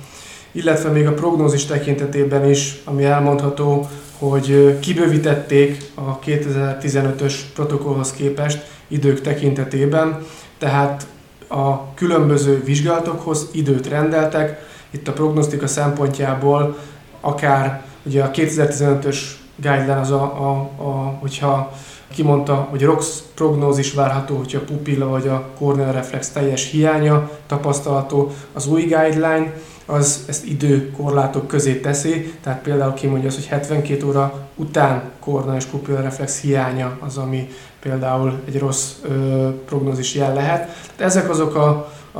illetve 0.52 0.90
még 0.90 1.06
a 1.06 1.12
prognózis 1.12 1.64
tekintetében 1.64 2.48
is, 2.48 2.80
ami 2.84 3.04
elmondható, 3.04 3.88
hogy 4.18 4.78
kibővítették 4.80 5.90
a 5.94 6.18
2015-ös 6.18 7.34
protokollhoz 7.54 8.12
képest 8.12 8.66
idők 8.88 9.20
tekintetében, 9.20 10.18
tehát 10.58 11.06
a 11.48 11.94
különböző 11.94 12.62
vizsgálatokhoz 12.64 13.48
időt 13.52 13.88
rendeltek. 13.88 14.66
Itt 14.90 15.08
a 15.08 15.12
prognosztika 15.12 15.66
szempontjából 15.66 16.76
akár 17.20 17.82
ugye 18.02 18.22
a 18.22 18.30
2015-ös 18.30 19.16
guideline 19.56 20.00
az 20.00 20.10
a, 20.10 20.22
a, 20.22 20.50
a 20.82 21.16
hogyha 21.20 21.72
kimondta, 22.12 22.54
hogy 22.54 22.82
ROX 22.82 23.22
prognózis 23.34 23.92
várható, 23.92 24.36
hogyha 24.36 24.58
a 24.58 24.64
pupilla 24.64 25.08
vagy 25.08 25.28
a 25.28 25.44
corneal 25.58 25.92
reflex 25.92 26.28
teljes 26.28 26.70
hiánya 26.70 27.30
tapasztalható. 27.46 28.32
Az 28.52 28.66
új 28.66 28.82
guideline 28.82 29.52
az 29.86 30.24
ezt 30.28 30.44
időkorlátok 30.44 31.46
közé 31.46 31.74
teszi, 31.74 32.34
tehát 32.42 32.62
például 32.62 32.94
kimondja 32.94 33.28
azt, 33.28 33.36
hogy 33.36 33.46
72 33.46 34.06
óra 34.06 34.48
után 34.54 35.02
korna 35.20 35.56
és 35.56 35.64
pupilla 35.64 36.00
reflex 36.00 36.40
hiánya 36.40 36.96
az, 37.00 37.16
ami 37.16 37.48
például 37.80 38.40
egy 38.46 38.58
rossz 38.58 38.92
ö, 39.02 39.48
prognózis 39.66 40.14
jel 40.14 40.34
lehet. 40.34 40.60
Tehát 40.96 41.12
ezek 41.12 41.30
azok 41.30 41.54
a, 41.54 41.68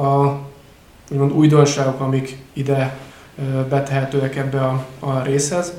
a 0.01 0.39
úgymond 1.11 1.33
újdonságok, 1.33 2.01
amik 2.01 2.39
ide 2.53 2.97
ö, 3.39 3.43
betehetőek 3.69 4.37
ebbe 4.37 4.61
a, 4.61 4.87
a 4.99 5.23
részhez, 5.23 5.73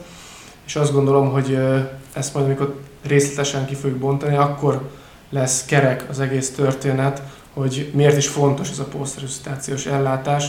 és 0.65 0.75
azt 0.75 0.93
gondolom, 0.93 1.31
hogy 1.31 1.51
ö, 1.51 1.79
ezt 2.13 2.33
majd 2.33 2.45
amikor 2.45 2.79
részletesen 3.07 3.65
ki 3.65 3.75
fogjuk 3.75 3.99
bontani, 3.99 4.35
akkor 4.35 4.89
lesz 5.29 5.65
kerek 5.65 6.05
az 6.09 6.19
egész 6.19 6.51
történet, 6.51 7.21
hogy 7.53 7.89
miért 7.93 8.17
is 8.17 8.27
fontos 8.27 8.69
ez 8.69 8.79
a 8.79 8.83
posztresuscitációs 8.83 9.85
ellátás, 9.85 10.45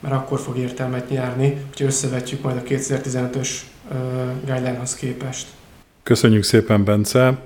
mert 0.00 0.14
akkor 0.14 0.40
fog 0.40 0.58
értelmet 0.58 1.08
nyerni, 1.08 1.64
hogy 1.76 1.86
összevetjük 1.86 2.42
majd 2.42 2.56
a 2.56 2.62
2015-ös 2.62 3.48
guideline-hoz 4.44 4.94
képest. 4.94 5.46
Köszönjük 6.02 6.42
szépen, 6.42 6.84
Bence! 6.84 7.38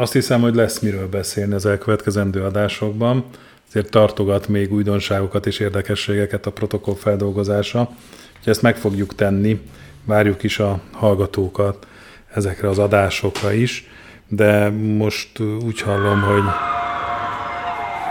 Azt 0.00 0.12
hiszem, 0.12 0.40
hogy 0.40 0.54
lesz 0.54 0.78
miről 0.78 1.08
beszélni 1.08 1.54
az 1.54 1.66
elkövetkezendő 1.66 2.44
adásokban. 2.44 3.24
Ezért 3.68 3.90
tartogat 3.90 4.48
még 4.48 4.72
újdonságokat 4.72 5.46
és 5.46 5.58
érdekességeket 5.58 6.46
a 6.46 6.52
protokoll 6.52 6.94
feldolgozása. 6.94 7.80
Úgyhogy 7.80 8.52
ezt 8.52 8.62
meg 8.62 8.76
fogjuk 8.76 9.14
tenni, 9.14 9.60
várjuk 10.04 10.42
is 10.42 10.58
a 10.58 10.80
hallgatókat 10.92 11.86
ezekre 12.34 12.68
az 12.68 12.78
adásokra 12.78 13.52
is, 13.52 13.88
de 14.28 14.68
most 14.70 15.40
úgy 15.40 15.80
hallom, 15.80 16.20
hogy 16.20 16.42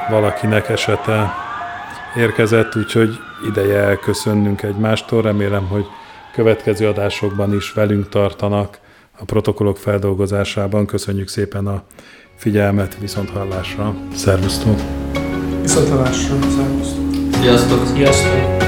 valakinek 0.09 0.69
esete 0.69 1.33
érkezett, 2.17 2.75
úgyhogy 2.75 3.19
ideje 3.47 3.77
elköszönnünk 3.77 4.61
egymástól. 4.61 5.21
Remélem, 5.21 5.67
hogy 5.67 5.85
következő 6.33 6.87
adásokban 6.87 7.53
is 7.53 7.73
velünk 7.73 8.09
tartanak 8.09 8.79
a 9.19 9.25
protokollok 9.25 9.77
feldolgozásában. 9.77 10.85
Köszönjük 10.85 11.27
szépen 11.27 11.67
a 11.67 11.83
figyelmet, 12.35 12.97
viszont 12.99 13.29
hallásra. 13.29 13.95
Szervusztok! 14.15 14.79
Viszont 15.61 15.89
hallásra, 15.89 16.35
szervusztok! 16.41 17.33
Sziasztok! 17.41 17.85
Sziasztok! 17.87 18.58